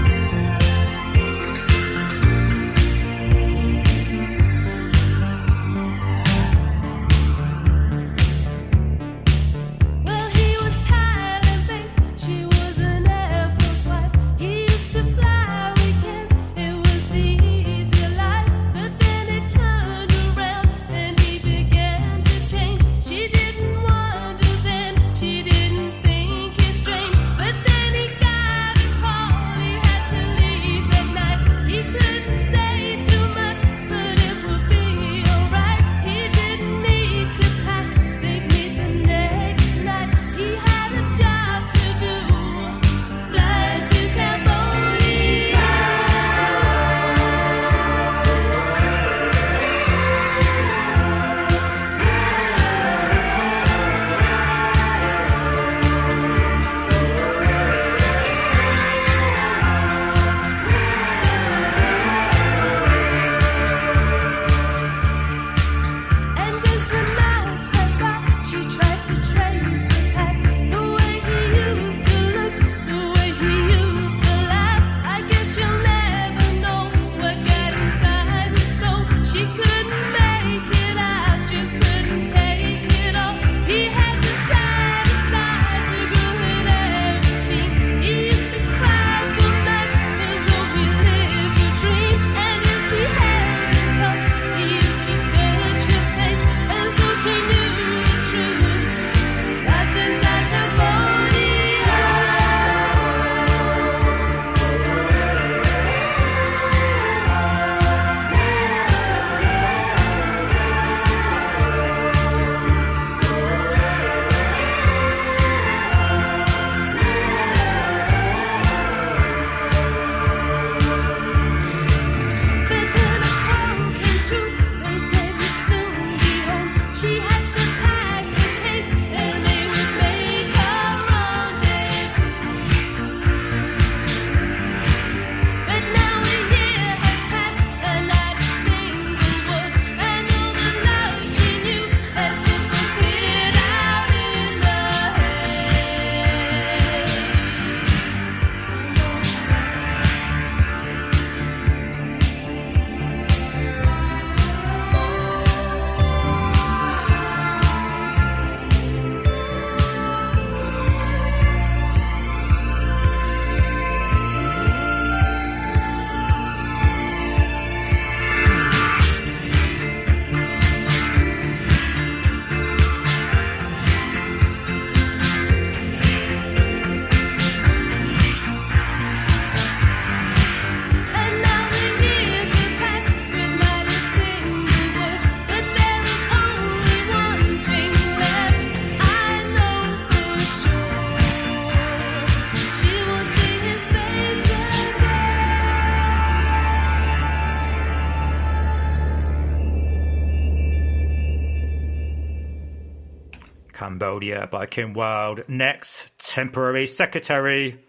Cambodia 203.82 204.48
by 204.48 204.64
Kim 204.64 204.94
Wilde. 204.94 205.42
Next, 205.48 206.12
Temporary 206.16 206.86
Secretary. 206.86 207.80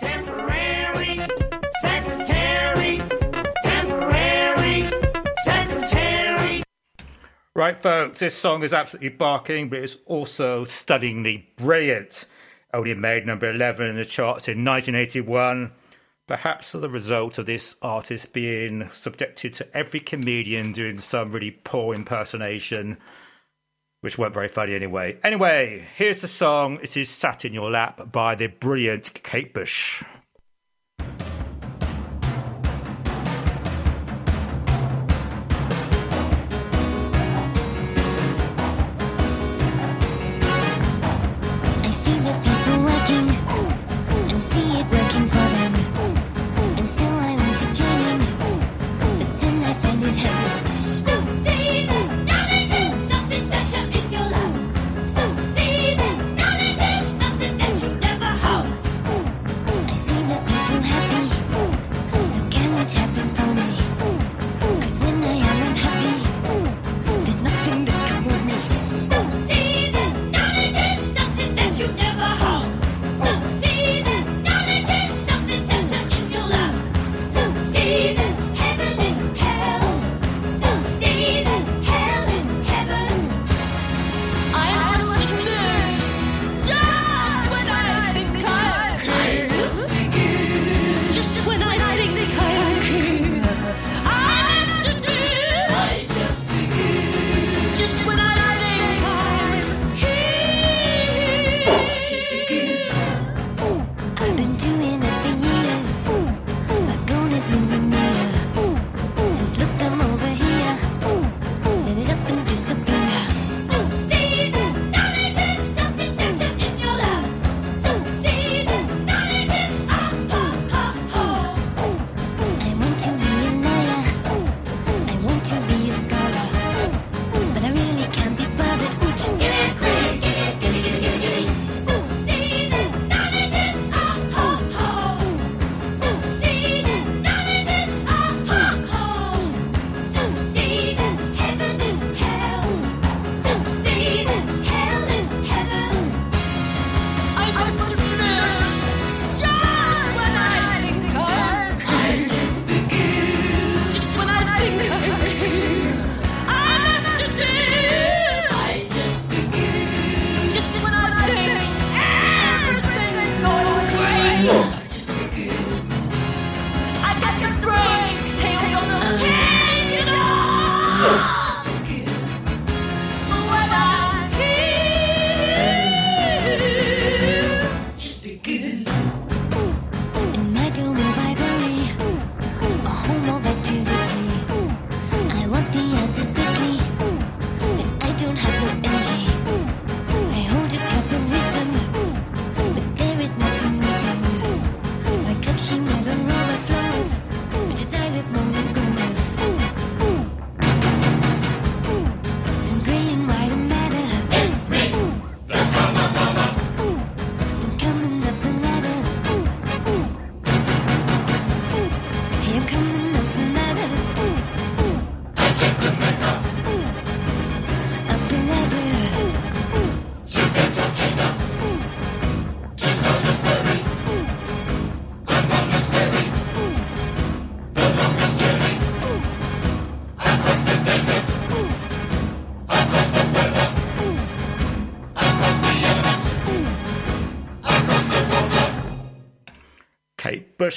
Temporary 0.00 1.18
secretary. 1.82 3.02
Temporary 3.62 4.90
secretary. 5.44 6.62
Right, 7.54 7.82
folks, 7.82 8.20
this 8.20 8.34
song 8.34 8.62
is 8.62 8.72
absolutely 8.72 9.10
barking, 9.10 9.68
but 9.68 9.80
it's 9.80 9.98
also 10.06 10.64
stunningly 10.64 11.50
brilliant. 11.58 12.24
Only 12.72 12.94
made 12.94 13.26
number 13.26 13.50
11 13.50 13.88
in 13.88 13.96
the 13.96 14.06
charts 14.06 14.48
in 14.48 14.64
1981. 14.64 15.70
Perhaps 16.26 16.74
as 16.74 16.82
a 16.82 16.88
result 16.88 17.36
of 17.36 17.44
this 17.44 17.76
artist 17.82 18.32
being 18.32 18.88
subjected 18.94 19.52
to 19.52 19.76
every 19.76 20.00
comedian 20.00 20.72
doing 20.72 20.98
some 20.98 21.30
really 21.30 21.50
poor 21.50 21.94
impersonation, 21.94 22.96
which 24.00 24.18
weren't 24.18 24.34
very 24.34 24.48
funny 24.48 24.74
anyway. 24.74 25.16
Anyway, 25.22 25.86
here's 25.96 26.20
the 26.20 26.28
song. 26.28 26.78
It 26.82 26.96
is 26.96 27.10
Sat 27.10 27.44
in 27.44 27.52
Your 27.52 27.70
Lap 27.70 28.10
by 28.10 28.34
the 28.34 28.46
brilliant 28.46 29.22
Kate 29.22 29.52
Bush. 29.52 30.02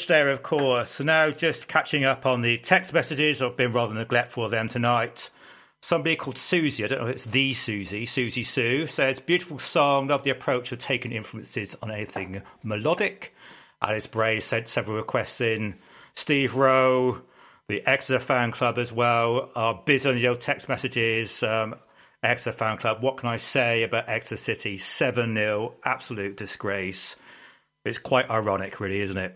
There, 0.07 0.29
of 0.29 0.43
course. 0.43 0.99
Now, 0.99 1.31
just 1.31 1.67
catching 1.67 2.03
up 2.03 2.25
on 2.25 2.41
the 2.41 2.57
text 2.57 2.93
messages, 2.93 3.41
I've 3.41 3.57
been 3.57 3.73
rather 3.73 3.93
neglectful 3.93 4.45
of 4.45 4.51
them 4.51 4.67
tonight. 4.67 5.29
Somebody 5.81 6.15
called 6.15 6.37
Susie, 6.37 6.83
I 6.83 6.87
don't 6.87 7.01
know 7.01 7.07
if 7.07 7.15
it's 7.15 7.25
the 7.25 7.53
Susie, 7.53 8.05
Susie 8.05 8.43
Sue, 8.43 8.87
says, 8.87 9.19
Beautiful 9.19 9.59
song, 9.59 10.07
love 10.07 10.23
the 10.23 10.29
approach 10.29 10.71
of 10.71 10.79
taking 10.79 11.11
influences 11.11 11.75
on 11.81 11.91
anything 11.91 12.41
melodic. 12.63 13.35
Alice 13.81 14.07
Bray 14.07 14.39
sent 14.39 14.69
several 14.69 14.95
requests 14.95 15.41
in. 15.41 15.75
Steve 16.15 16.55
Rowe, 16.55 17.21
the 17.67 17.85
Exeter 17.85 18.19
Fan 18.19 18.51
Club 18.51 18.77
as 18.77 18.91
well, 18.91 19.51
are 19.55 19.81
busy 19.85 20.07
on 20.07 20.15
the 20.15 20.27
old 20.27 20.39
text 20.39 20.69
messages. 20.69 21.43
Um, 21.43 21.75
Exeter 22.23 22.55
Fan 22.55 22.77
Club, 22.77 23.03
what 23.03 23.17
can 23.17 23.27
I 23.27 23.37
say 23.37 23.83
about 23.83 24.07
Exeter 24.07 24.37
City? 24.37 24.77
7 24.77 25.35
0, 25.35 25.73
absolute 25.83 26.37
disgrace. 26.37 27.17
It's 27.83 27.97
quite 27.97 28.29
ironic, 28.29 28.79
really, 28.79 29.01
isn't 29.01 29.17
it? 29.17 29.35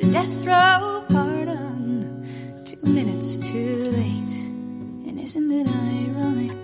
to 0.00 0.12
death 0.12 0.46
row 0.46 1.04
pardon. 1.10 2.62
Two 2.64 2.78
minutes 2.86 3.36
too 3.36 3.90
late, 3.90 4.34
and 5.06 5.20
isn't 5.20 5.52
it 5.52 5.68
ironic? 5.68 6.59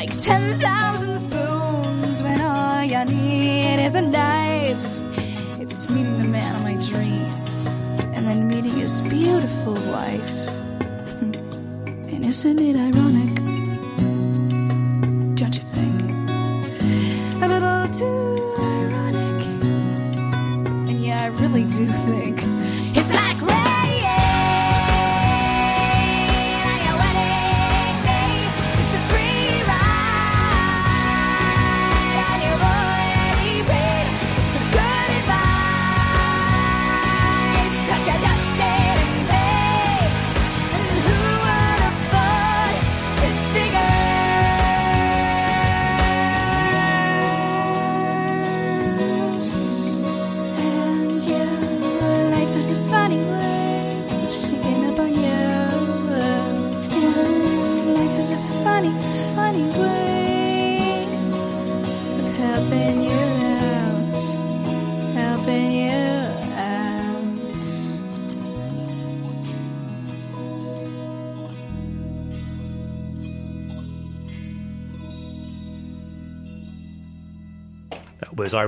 Like 0.00 0.18
10,000 0.18 1.18
spoons 1.18 2.22
when 2.22 2.40
all 2.40 2.82
you 2.82 3.04
need 3.04 3.84
is 3.84 3.94
a 3.94 4.00
knife. 4.00 4.82
It's 5.60 5.90
meeting 5.90 6.16
the 6.16 6.24
man 6.24 6.56
of 6.56 6.62
my 6.64 6.76
dreams 6.90 7.82
and 8.14 8.26
then 8.26 8.48
meeting 8.48 8.78
his 8.78 9.02
beautiful 9.02 9.74
wife. 9.74 10.32
Hmm. 11.18 11.34
And 12.14 12.24
isn't 12.24 12.58
it 12.58 12.76
ironic? 12.88 13.34
Don't 15.40 15.54
you 15.58 15.64
think? 15.76 16.00
A 17.44 17.46
little 17.54 17.82
too 18.00 18.54
ironic. 18.78 19.40
And 20.88 20.98
yeah, 20.98 21.24
I 21.24 21.26
really 21.42 21.64
do 21.64 21.86
think 22.08 22.59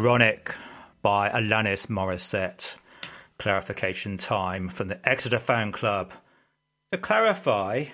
Ironic 0.03 0.53
by 1.01 1.29
Alanis 1.29 1.87
Morissette. 1.87 2.75
Clarification 3.39 4.19
time 4.19 4.69
from 4.69 4.89
the 4.89 5.09
Exeter 5.09 5.39
Fan 5.39 5.71
Club. 5.71 6.13
To 6.91 6.99
clarify 6.99 7.85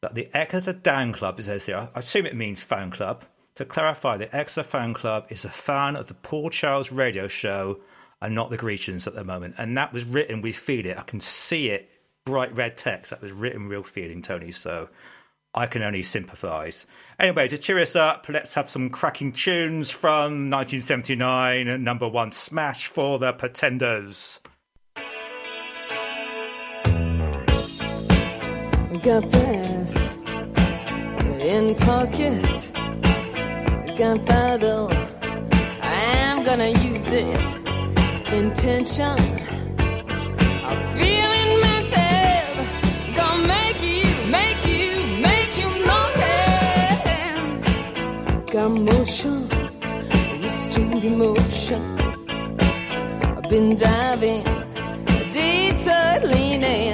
that 0.00 0.14
the 0.14 0.30
Exeter 0.32 0.72
Dan 0.72 1.12
Club, 1.12 1.38
it 1.38 1.42
says 1.42 1.66
here, 1.66 1.90
I 1.94 1.98
assume 1.98 2.24
it 2.24 2.34
means 2.34 2.62
fan 2.62 2.90
club. 2.90 3.26
To 3.56 3.66
clarify, 3.66 4.16
the 4.16 4.34
Exeter 4.34 4.66
Fan 4.66 4.94
Club 4.94 5.26
is 5.28 5.44
a 5.44 5.50
fan 5.50 5.94
of 5.94 6.06
the 6.06 6.14
Paul 6.14 6.48
Charles 6.48 6.90
radio 6.90 7.28
show 7.28 7.80
and 8.22 8.34
not 8.34 8.48
the 8.48 8.56
Grecians 8.56 9.06
at 9.06 9.14
the 9.14 9.22
moment. 9.22 9.56
And 9.58 9.76
that 9.76 9.92
was 9.92 10.04
written 10.04 10.40
with 10.40 10.56
feeling. 10.56 10.96
I 10.96 11.02
can 11.02 11.20
see 11.20 11.68
it, 11.68 11.90
bright 12.24 12.56
red 12.56 12.78
text. 12.78 13.10
That 13.10 13.20
was 13.20 13.30
written 13.30 13.68
real 13.68 13.82
feeling, 13.82 14.22
Tony. 14.22 14.52
So 14.52 14.88
I 15.52 15.66
can 15.66 15.82
only 15.82 16.02
sympathise. 16.02 16.86
Anyway, 17.22 17.46
to 17.46 17.56
cheer 17.56 17.78
us 17.78 17.94
up, 17.94 18.26
let's 18.28 18.52
have 18.54 18.68
some 18.68 18.90
cracking 18.90 19.30
tunes 19.30 19.90
from 19.90 20.50
1979 20.50 21.84
number 21.84 22.08
one 22.08 22.32
smash 22.32 22.88
for 22.88 23.20
the 23.20 23.32
Pretenders. 23.32 24.40
Got 29.02 29.30
this 29.30 30.16
in 31.38 31.76
pocket. 31.76 32.72
Gunpowder. 33.96 34.88
I'm 35.80 36.42
gonna 36.42 36.70
use 36.70 37.08
it. 37.08 37.56
Intention. 38.32 39.61
Got 48.52 48.68
motion, 48.68 49.48
restrained 50.42 51.02
emotion. 51.02 51.80
I've 52.28 53.48
been 53.48 53.74
diving, 53.76 54.44
detour 55.32 56.20
leaning. 56.28 56.92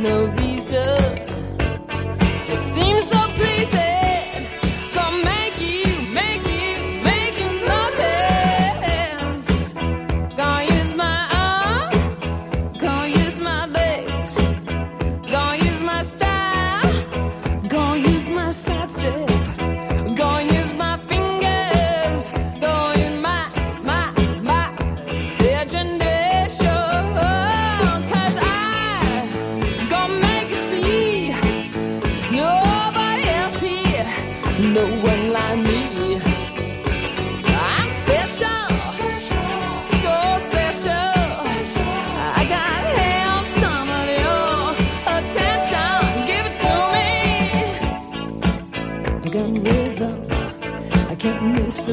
No 0.00 0.28
reason, 0.38 1.28
just 2.46 2.74
seems 2.74 3.06
so 3.06 3.18
pleasing. 3.36 3.91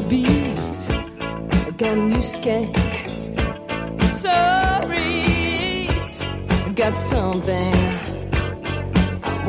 A 0.00 0.08
beat. 0.08 0.78
Got 1.76 1.96
new 2.10 2.22
skank, 2.32 2.76
sorry. 4.22 5.88
Got 6.74 6.94
something. 6.96 7.74
I'm 9.22 9.48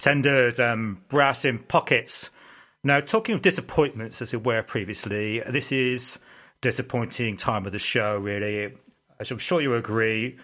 Pretenders 0.00 0.58
and 0.58 0.72
um, 0.72 1.04
Brass 1.10 1.44
in 1.44 1.58
Pockets. 1.58 2.30
Now, 2.82 3.00
talking 3.02 3.34
of 3.34 3.42
disappointments, 3.42 4.22
as 4.22 4.32
we 4.32 4.38
were 4.38 4.62
previously, 4.62 5.42
this 5.46 5.70
is 5.70 6.18
disappointing 6.62 7.36
time 7.36 7.66
of 7.66 7.72
the 7.72 7.78
show, 7.78 8.16
really. 8.16 8.72
As 9.18 9.30
I'm 9.30 9.36
sure 9.36 9.60
you 9.60 9.74
agree, 9.74 10.38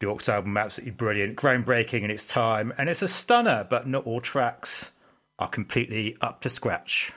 Bjork's 0.00 0.30
album 0.30 0.56
absolutely 0.56 0.92
brilliant, 0.92 1.36
groundbreaking 1.36 2.02
in 2.02 2.10
its 2.10 2.24
time, 2.24 2.72
and 2.78 2.88
it's 2.88 3.02
a 3.02 3.08
stunner, 3.08 3.66
but 3.68 3.86
not 3.86 4.06
all 4.06 4.22
tracks 4.22 4.90
are 5.38 5.50
completely 5.50 6.16
up 6.22 6.40
to 6.40 6.48
scratch. 6.48 7.12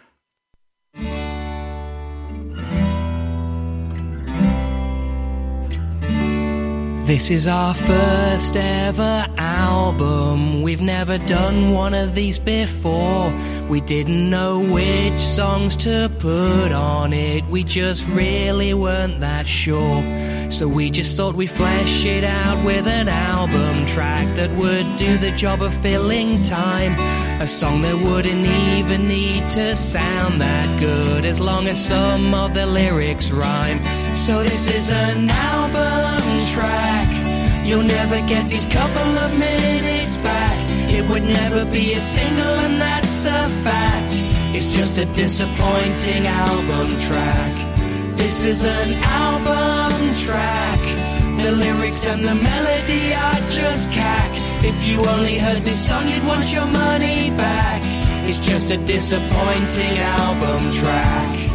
This 7.12 7.30
is 7.30 7.46
our 7.46 7.74
first 7.74 8.56
ever 8.56 9.26
album. 9.38 10.62
We've 10.62 10.82
never 10.82 11.18
done 11.18 11.74
one 11.74 11.94
of 11.94 12.16
these 12.16 12.40
before. 12.40 13.34
We 13.68 13.82
didn't 13.82 14.30
know 14.30 14.62
which 14.62 15.20
songs 15.20 15.76
to 15.88 16.10
put 16.20 16.72
on 16.72 17.12
it. 17.12 17.44
We 17.48 17.66
just 17.66 18.08
really 18.08 18.74
weren't 18.74 19.20
that 19.20 19.46
sure. 19.46 20.02
So 20.50 20.70
we 20.70 20.90
just 20.90 21.18
thought 21.18 21.36
we'd 21.36 21.50
flesh 21.50 22.06
it 22.06 22.24
out 22.24 22.66
with 22.66 22.88
an 22.88 23.10
album 23.10 23.86
track 23.88 24.26
that 24.38 24.50
would 24.58 24.86
do 24.98 25.18
the 25.18 25.32
job 25.32 25.62
of 25.62 25.74
filling 25.82 26.42
time. 26.44 26.96
A 27.42 27.48
song 27.48 27.82
that 27.82 27.96
wouldn't 27.96 28.46
even 28.46 29.08
need 29.08 29.50
to 29.58 29.76
sound 29.76 30.40
that 30.42 30.80
good 30.80 31.26
as 31.26 31.40
long 31.40 31.66
as 31.66 31.84
some 31.84 32.36
of 32.36 32.54
the 32.54 32.68
lyrics 32.68 33.32
rhyme. 33.32 33.82
So 34.16 34.44
this 34.44 34.70
is 34.70 34.92
an 34.92 35.28
album 35.28 36.22
track. 36.54 37.10
You'll 37.66 37.82
never 37.82 38.18
get 38.28 38.48
these 38.48 38.68
couple 38.68 39.18
of 39.26 39.32
minutes 39.34 40.18
back. 40.18 40.56
It 40.94 41.10
would 41.10 41.24
never 41.24 41.66
be 41.66 41.94
a 41.94 42.00
single, 42.00 42.56
and 42.66 42.80
that's 42.80 43.26
a 43.26 43.50
fact. 43.66 44.22
It's 44.56 44.68
just 44.68 45.00
a 45.00 45.06
disappointing 45.06 46.28
album 46.28 46.96
track. 47.08 47.54
This 48.18 48.46
is 48.46 48.64
an 48.66 48.94
album 49.02 50.14
track. 50.14 50.81
The 51.42 51.52
lyrics 51.52 52.06
and 52.06 52.24
the 52.24 52.36
melody 52.36 53.14
are 53.16 53.42
just 53.50 53.92
cack. 53.92 54.30
If 54.64 54.88
you 54.88 55.04
only 55.10 55.40
heard 55.40 55.64
this 55.64 55.88
song, 55.88 56.08
you'd 56.08 56.24
want 56.24 56.54
your 56.54 56.68
money 56.68 57.32
back. 57.32 57.82
It's 58.30 58.40
just 58.40 58.70
a 58.70 58.78
disappointing 58.78 59.98
album 59.98 60.72
track. 60.72 61.51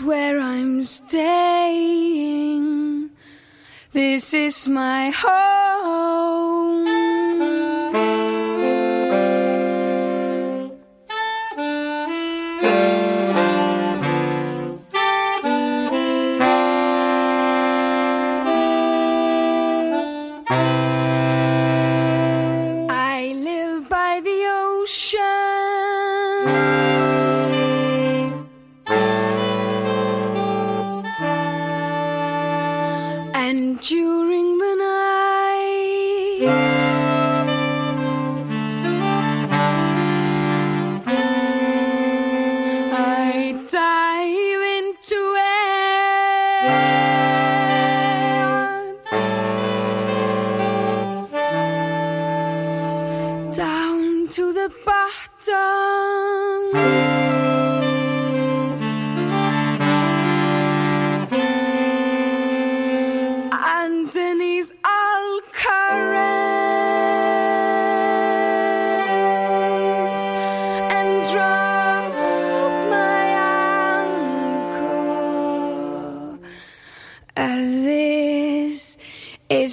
Where 0.00 0.40
I'm 0.40 0.82
staying. 0.82 1.10
This 3.92 4.34
is 4.34 4.68
my 4.68 5.10
home. 5.10 6.05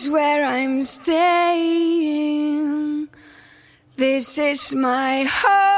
Is 0.04 0.10
where 0.10 0.44
I'm 0.44 0.84
staying. 0.84 1.98
This 3.96 4.38
is 4.38 4.76
my 4.76 5.24
home. 5.24 5.73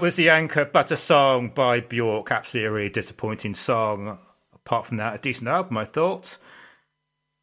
was 0.00 0.16
the 0.16 0.30
anchor, 0.30 0.64
but 0.64 0.90
a 0.90 0.96
song 0.96 1.50
by 1.54 1.80
Bjork. 1.80 2.32
Absolutely 2.32 2.66
a 2.66 2.70
really 2.70 2.88
disappointing 2.88 3.54
song. 3.54 4.18
Apart 4.54 4.86
from 4.86 4.96
that, 4.96 5.14
a 5.14 5.18
decent 5.18 5.48
album, 5.48 5.76
I 5.76 5.84
thought. 5.84 6.38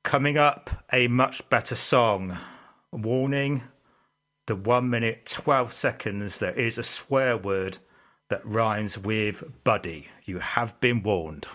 Coming 0.03 0.38
up, 0.38 0.84
a 0.91 1.07
much 1.07 1.47
better 1.49 1.75
song. 1.75 2.38
Warning 2.91 3.63
the 4.47 4.55
one 4.55 4.89
minute, 4.89 5.25
12 5.25 5.73
seconds, 5.73 6.38
there 6.38 6.57
is 6.57 6.77
a 6.77 6.84
swear 6.84 7.38
word 7.38 7.77
that 8.29 8.45
rhymes 8.45 8.97
with 8.97 9.43
buddy. 9.63 10.07
You 10.25 10.39
have 10.39 10.79
been 10.79 11.03
warned. 11.03 11.47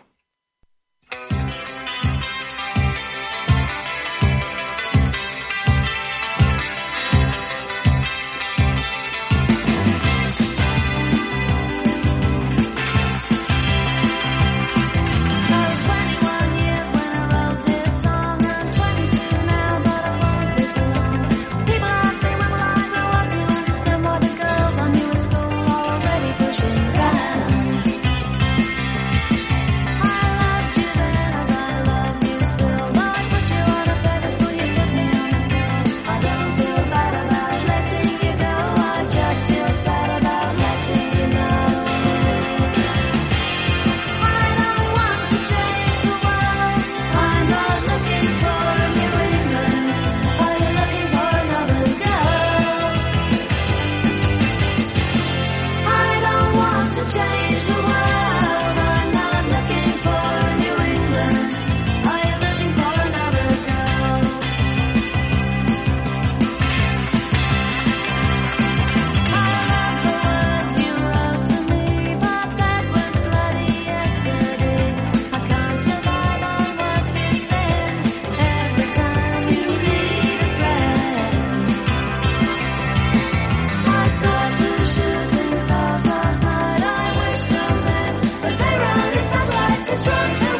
Sometimes 89.92 90.51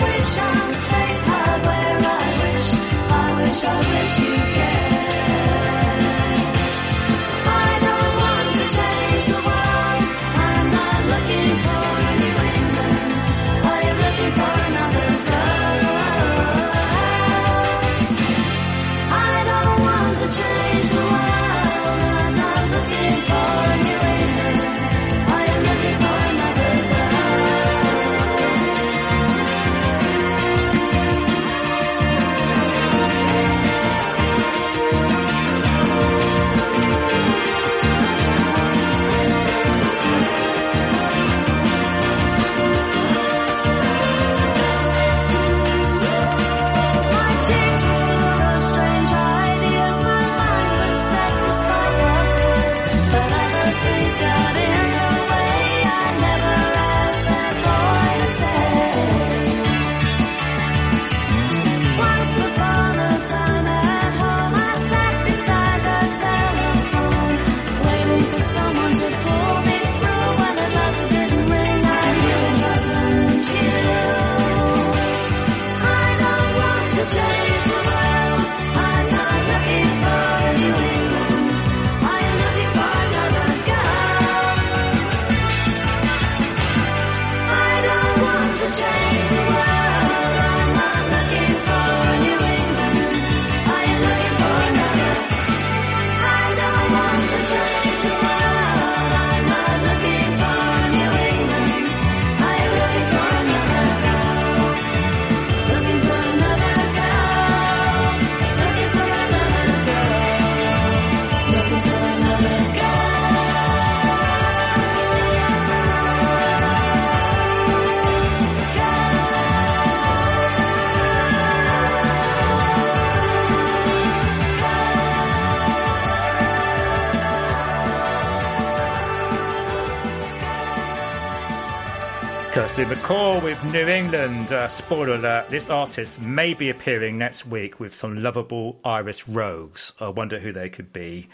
the 132.89 132.97
call 132.97 133.41
with 133.41 133.63
New 133.73 133.87
England. 133.87 134.53
Uh, 134.53 134.69
spoiler 134.69 135.15
alert, 135.15 135.49
this 135.51 135.71
artist 135.71 136.21
may 136.21 136.55
be 136.55 136.71
appearing 136.71 137.17
next 137.17 137.47
week 137.47 137.79
with 137.79 137.95
some 137.95 138.23
lovable 138.23 138.81
Irish 138.85 139.29
rogues. 139.29 139.93
I 140.01 140.09
wonder 140.09 140.39
who 140.39 140.53
they 140.53 140.69
could 140.69 140.93
be. 140.93 141.29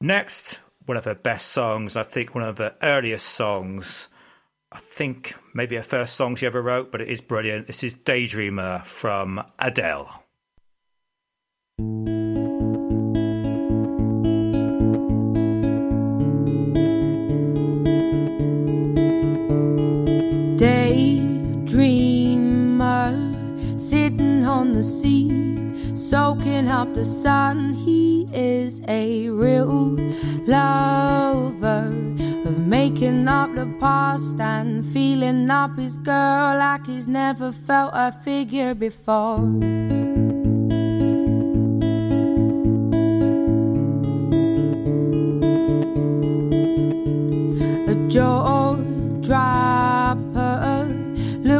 Next, 0.00 0.58
one 0.84 0.96
of 0.96 1.04
her 1.04 1.14
best 1.14 1.48
songs, 1.48 1.96
I 1.96 2.02
think 2.02 2.34
one 2.34 2.44
of 2.44 2.58
her 2.58 2.74
earliest 2.82 3.28
songs. 3.28 4.08
I 4.70 4.80
think 4.80 5.34
maybe 5.54 5.76
her 5.76 5.82
first 5.82 6.16
song 6.16 6.36
she 6.36 6.46
ever 6.46 6.60
wrote, 6.60 6.92
but 6.92 7.00
it 7.00 7.08
is 7.08 7.20
brilliant. 7.20 7.68
This 7.68 7.84
is 7.84 7.94
Daydreamer 7.94 8.84
from 8.84 9.42
Adele. 9.58 10.22
the 24.82 24.88
sea, 24.88 25.94
soaking 25.94 26.66
up 26.68 26.92
the 26.94 27.04
sun. 27.04 27.72
He 27.72 28.28
is 28.32 28.80
a 28.88 29.28
real 29.28 29.96
lover 30.46 31.86
of 32.48 32.58
making 32.58 33.28
up 33.28 33.54
the 33.54 33.66
past 33.78 34.40
and 34.40 34.84
feeling 34.92 35.48
up 35.50 35.78
his 35.78 35.98
girl 35.98 36.58
like 36.58 36.84
he's 36.86 37.06
never 37.06 37.52
felt 37.52 37.92
a 37.94 38.10
figure 38.24 38.74
before. 38.74 39.38
A 47.92 47.94
joy 48.08 48.76
drive 49.20 49.71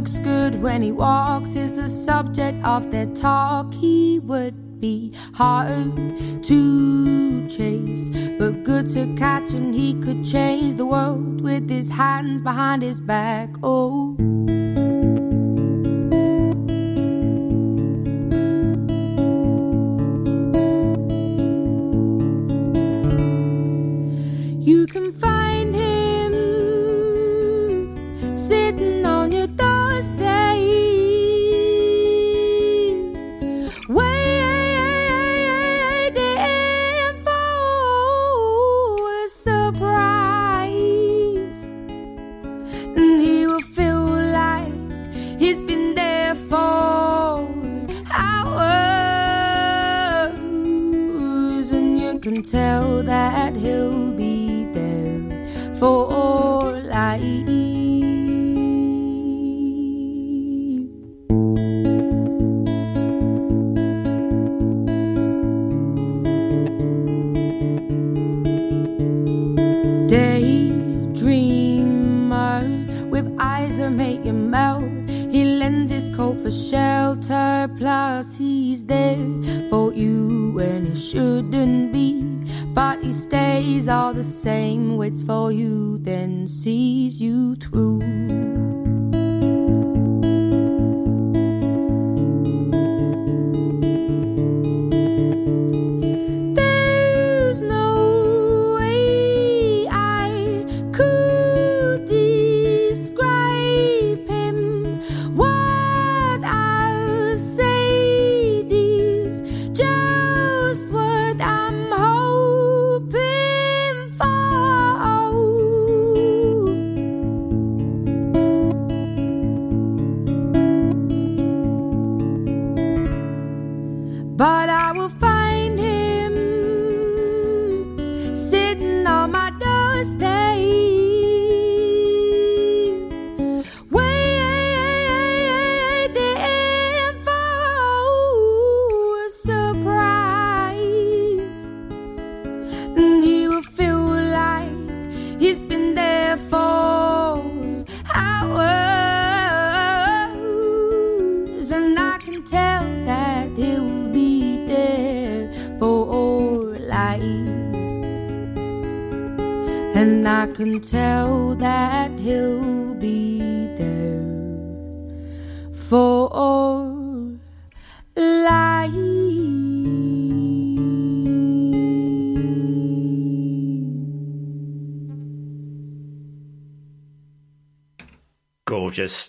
looks 0.03 0.19
good 0.19 0.61
when 0.61 0.83
he 0.83 0.91
walks 0.91 1.55
is 1.55 1.75
the 1.75 1.89
subject 1.89 2.61
of 2.65 2.91
their 2.91 3.07
talk. 3.15 3.73
He 3.73 4.19
would 4.19 4.81
be 4.81 5.15
hard 5.33 5.95
to 6.43 7.49
chase, 7.49 8.11
but 8.37 8.65
good 8.65 8.91
to 8.91 9.15
catch, 9.15 9.53
and 9.53 9.73
he 9.73 9.95
could 9.95 10.25
change 10.25 10.75
the 10.75 10.87
world 10.87 11.41
with 11.41 11.71
his 11.71 11.89
hands 11.89 12.41
behind 12.41 12.83
his 12.83 13.01
back. 13.01 13.51
Oh. 13.63 14.32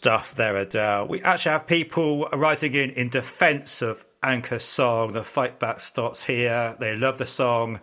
Stuff 0.03 0.35
there, 0.35 0.57
Adele. 0.57 1.03
Uh, 1.03 1.05
we 1.05 1.21
actually 1.21 1.53
have 1.53 1.65
people 1.65 2.27
writing 2.33 2.73
in 2.73 2.89
in 2.89 3.07
defence 3.07 3.81
of 3.81 4.03
Anchor's 4.21 4.65
song. 4.65 5.13
The 5.13 5.23
fight 5.23 5.59
back 5.59 5.79
starts 5.79 6.25
here. 6.25 6.75
They 6.77 6.93
love 6.93 7.19
the 7.19 7.25
song. 7.25 7.79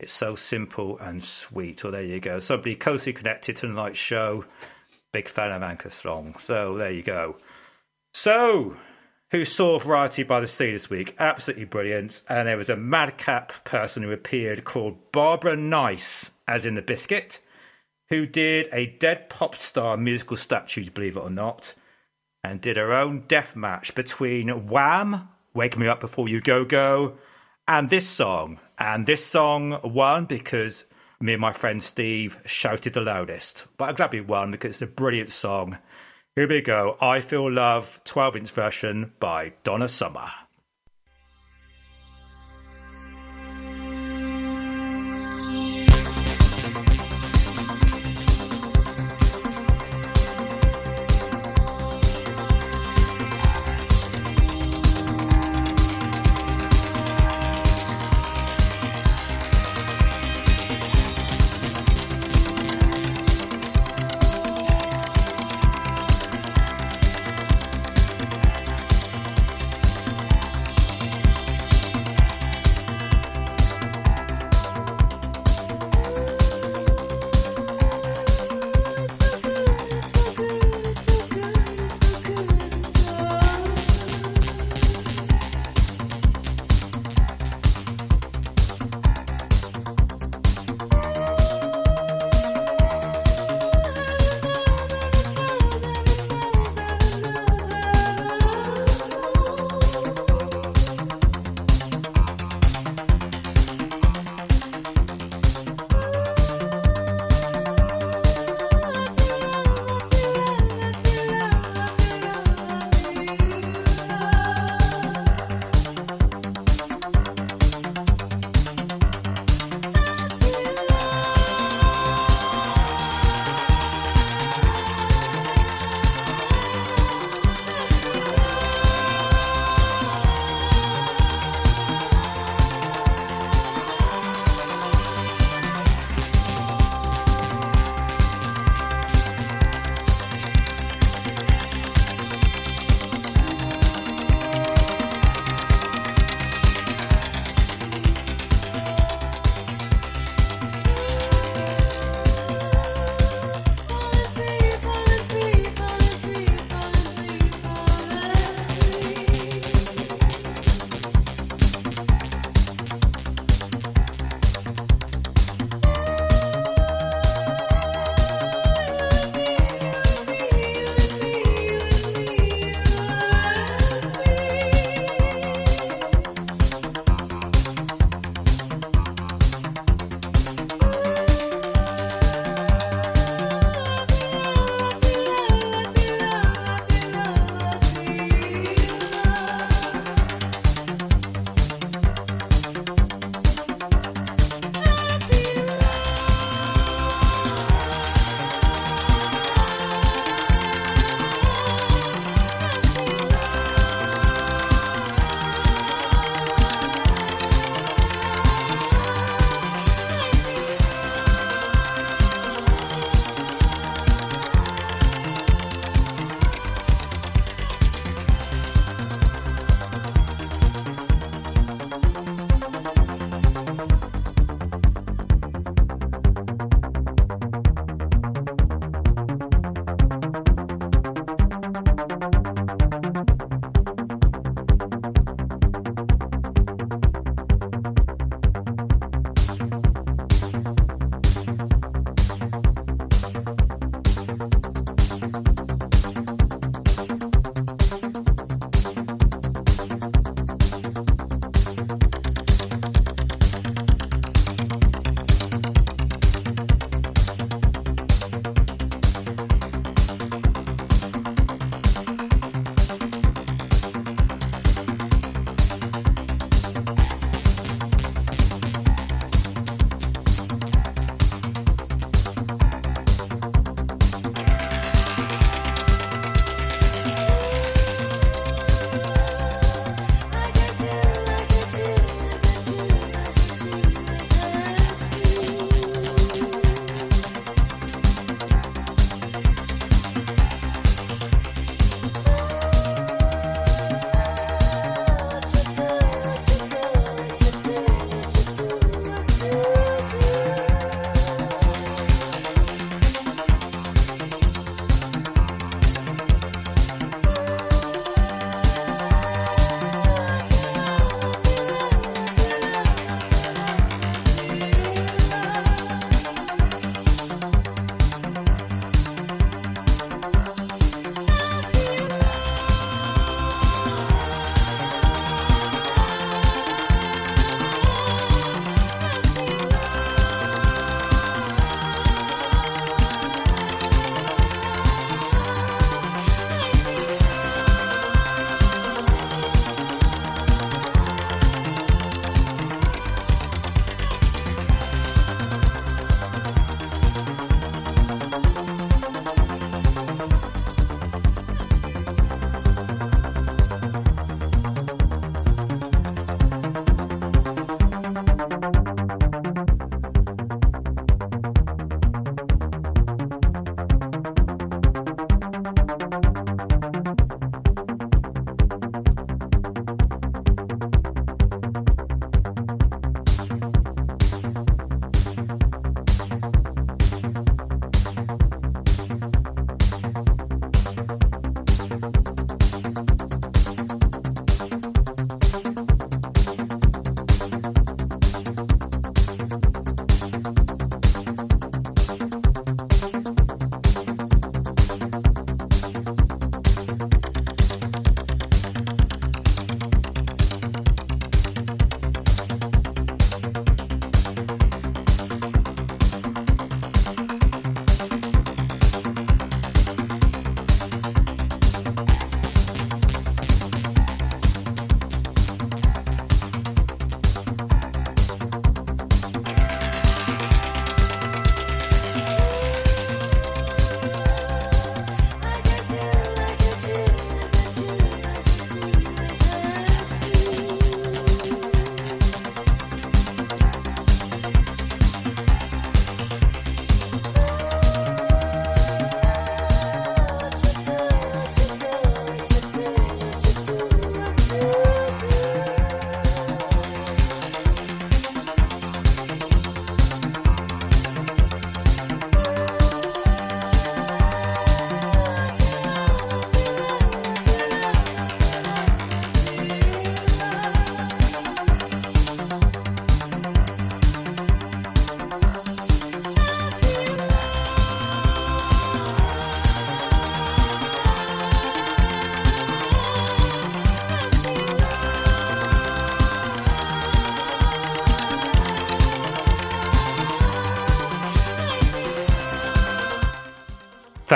It's 0.00 0.12
so 0.12 0.34
simple 0.34 0.98
and 0.98 1.22
sweet. 1.22 1.84
Well, 1.84 1.92
there 1.92 2.02
you 2.02 2.18
go. 2.18 2.40
Somebody 2.40 2.74
closely 2.74 3.12
connected 3.12 3.54
to 3.54 3.68
tonight's 3.68 4.00
show. 4.00 4.46
Big 5.12 5.28
fan 5.28 5.52
of 5.52 5.62
Anchor's 5.62 5.94
song. 5.94 6.34
So 6.40 6.76
there 6.76 6.90
you 6.90 7.04
go. 7.04 7.36
So, 8.14 8.74
who 9.30 9.44
saw 9.44 9.78
Variety 9.78 10.24
by 10.24 10.40
the 10.40 10.48
Sea 10.48 10.72
this 10.72 10.90
week? 10.90 11.14
Absolutely 11.20 11.66
brilliant. 11.66 12.22
And 12.28 12.48
there 12.48 12.56
was 12.56 12.68
a 12.68 12.74
madcap 12.74 13.64
person 13.64 14.02
who 14.02 14.10
appeared 14.10 14.64
called 14.64 15.12
Barbara 15.12 15.54
Nice, 15.56 16.32
as 16.48 16.66
in 16.66 16.74
the 16.74 16.82
biscuit 16.82 17.38
who 18.10 18.26
did 18.26 18.68
a 18.72 18.86
dead 18.86 19.30
pop 19.30 19.56
star 19.56 19.96
musical 19.96 20.36
statues, 20.36 20.88
believe 20.90 21.16
it 21.16 21.20
or 21.20 21.30
not, 21.30 21.74
and 22.42 22.60
did 22.60 22.76
her 22.76 22.92
own 22.92 23.24
death 23.28 23.54
match 23.54 23.94
between 23.94 24.66
Wham, 24.68 25.28
Wake 25.54 25.78
Me 25.78 25.86
Up 25.86 26.00
Before 26.00 26.28
You 26.28 26.40
Go 26.40 26.64
Go, 26.64 27.14
and 27.68 27.88
this 27.88 28.08
song. 28.08 28.58
And 28.78 29.06
this 29.06 29.24
song 29.24 29.78
won 29.84 30.24
because 30.24 30.84
me 31.20 31.34
and 31.34 31.40
my 31.40 31.52
friend 31.52 31.82
Steve 31.82 32.38
shouted 32.44 32.94
the 32.94 33.00
loudest. 33.00 33.66
But 33.76 33.90
I'm 33.90 33.94
glad 33.94 34.12
we 34.12 34.20
won 34.20 34.50
because 34.50 34.76
it's 34.76 34.82
a 34.82 34.86
brilliant 34.86 35.30
song. 35.30 35.78
Here 36.34 36.48
we 36.48 36.62
go 36.62 36.96
I 37.00 37.20
Feel 37.20 37.50
Love 37.50 38.00
12 38.04 38.36
inch 38.36 38.50
version 38.50 39.12
by 39.20 39.52
Donna 39.62 39.88
Summer. 39.88 40.30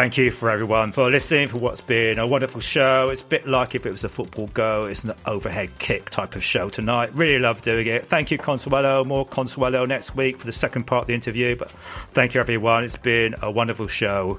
Thank 0.04 0.18
you 0.18 0.30
for 0.32 0.50
everyone 0.50 0.92
for 0.92 1.10
listening 1.10 1.48
for 1.48 1.56
what's 1.56 1.80
been 1.80 2.18
a 2.18 2.26
wonderful 2.26 2.60
show. 2.60 3.08
It's 3.08 3.22
a 3.22 3.24
bit 3.24 3.46
like 3.46 3.74
if 3.74 3.86
it 3.86 3.90
was 3.90 4.04
a 4.04 4.10
football 4.10 4.48
go, 4.48 4.84
it's 4.84 5.02
an 5.02 5.14
overhead 5.24 5.70
kick 5.78 6.10
type 6.10 6.36
of 6.36 6.44
show 6.44 6.68
tonight. 6.68 7.14
Really 7.14 7.38
love 7.38 7.62
doing 7.62 7.86
it. 7.86 8.06
Thank 8.06 8.30
you, 8.30 8.36
Consuelo. 8.36 9.02
More 9.04 9.24
Consuelo 9.24 9.86
next 9.86 10.14
week 10.14 10.38
for 10.38 10.44
the 10.44 10.52
second 10.52 10.84
part 10.84 11.04
of 11.04 11.06
the 11.06 11.14
interview. 11.14 11.56
But 11.56 11.72
thank 12.12 12.34
you, 12.34 12.40
everyone. 12.42 12.84
It's 12.84 12.98
been 12.98 13.34
a 13.40 13.50
wonderful 13.50 13.86
show. 13.86 14.38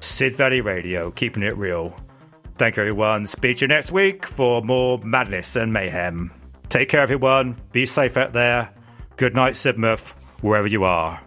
Sid 0.00 0.34
Valley 0.34 0.60
Radio, 0.60 1.12
keeping 1.12 1.44
it 1.44 1.56
real. 1.56 1.94
Thank 2.58 2.76
you, 2.76 2.82
everyone. 2.82 3.26
Speak 3.26 3.58
to 3.58 3.66
you 3.66 3.68
next 3.68 3.92
week 3.92 4.26
for 4.26 4.60
more 4.60 4.98
madness 5.04 5.54
and 5.54 5.72
mayhem. 5.72 6.32
Take 6.68 6.88
care, 6.88 7.00
everyone. 7.00 7.60
Be 7.70 7.86
safe 7.86 8.16
out 8.16 8.32
there. 8.32 8.70
Good 9.16 9.36
night, 9.36 9.54
Sidmouth, 9.54 10.14
wherever 10.40 10.66
you 10.66 10.82
are. 10.82 11.20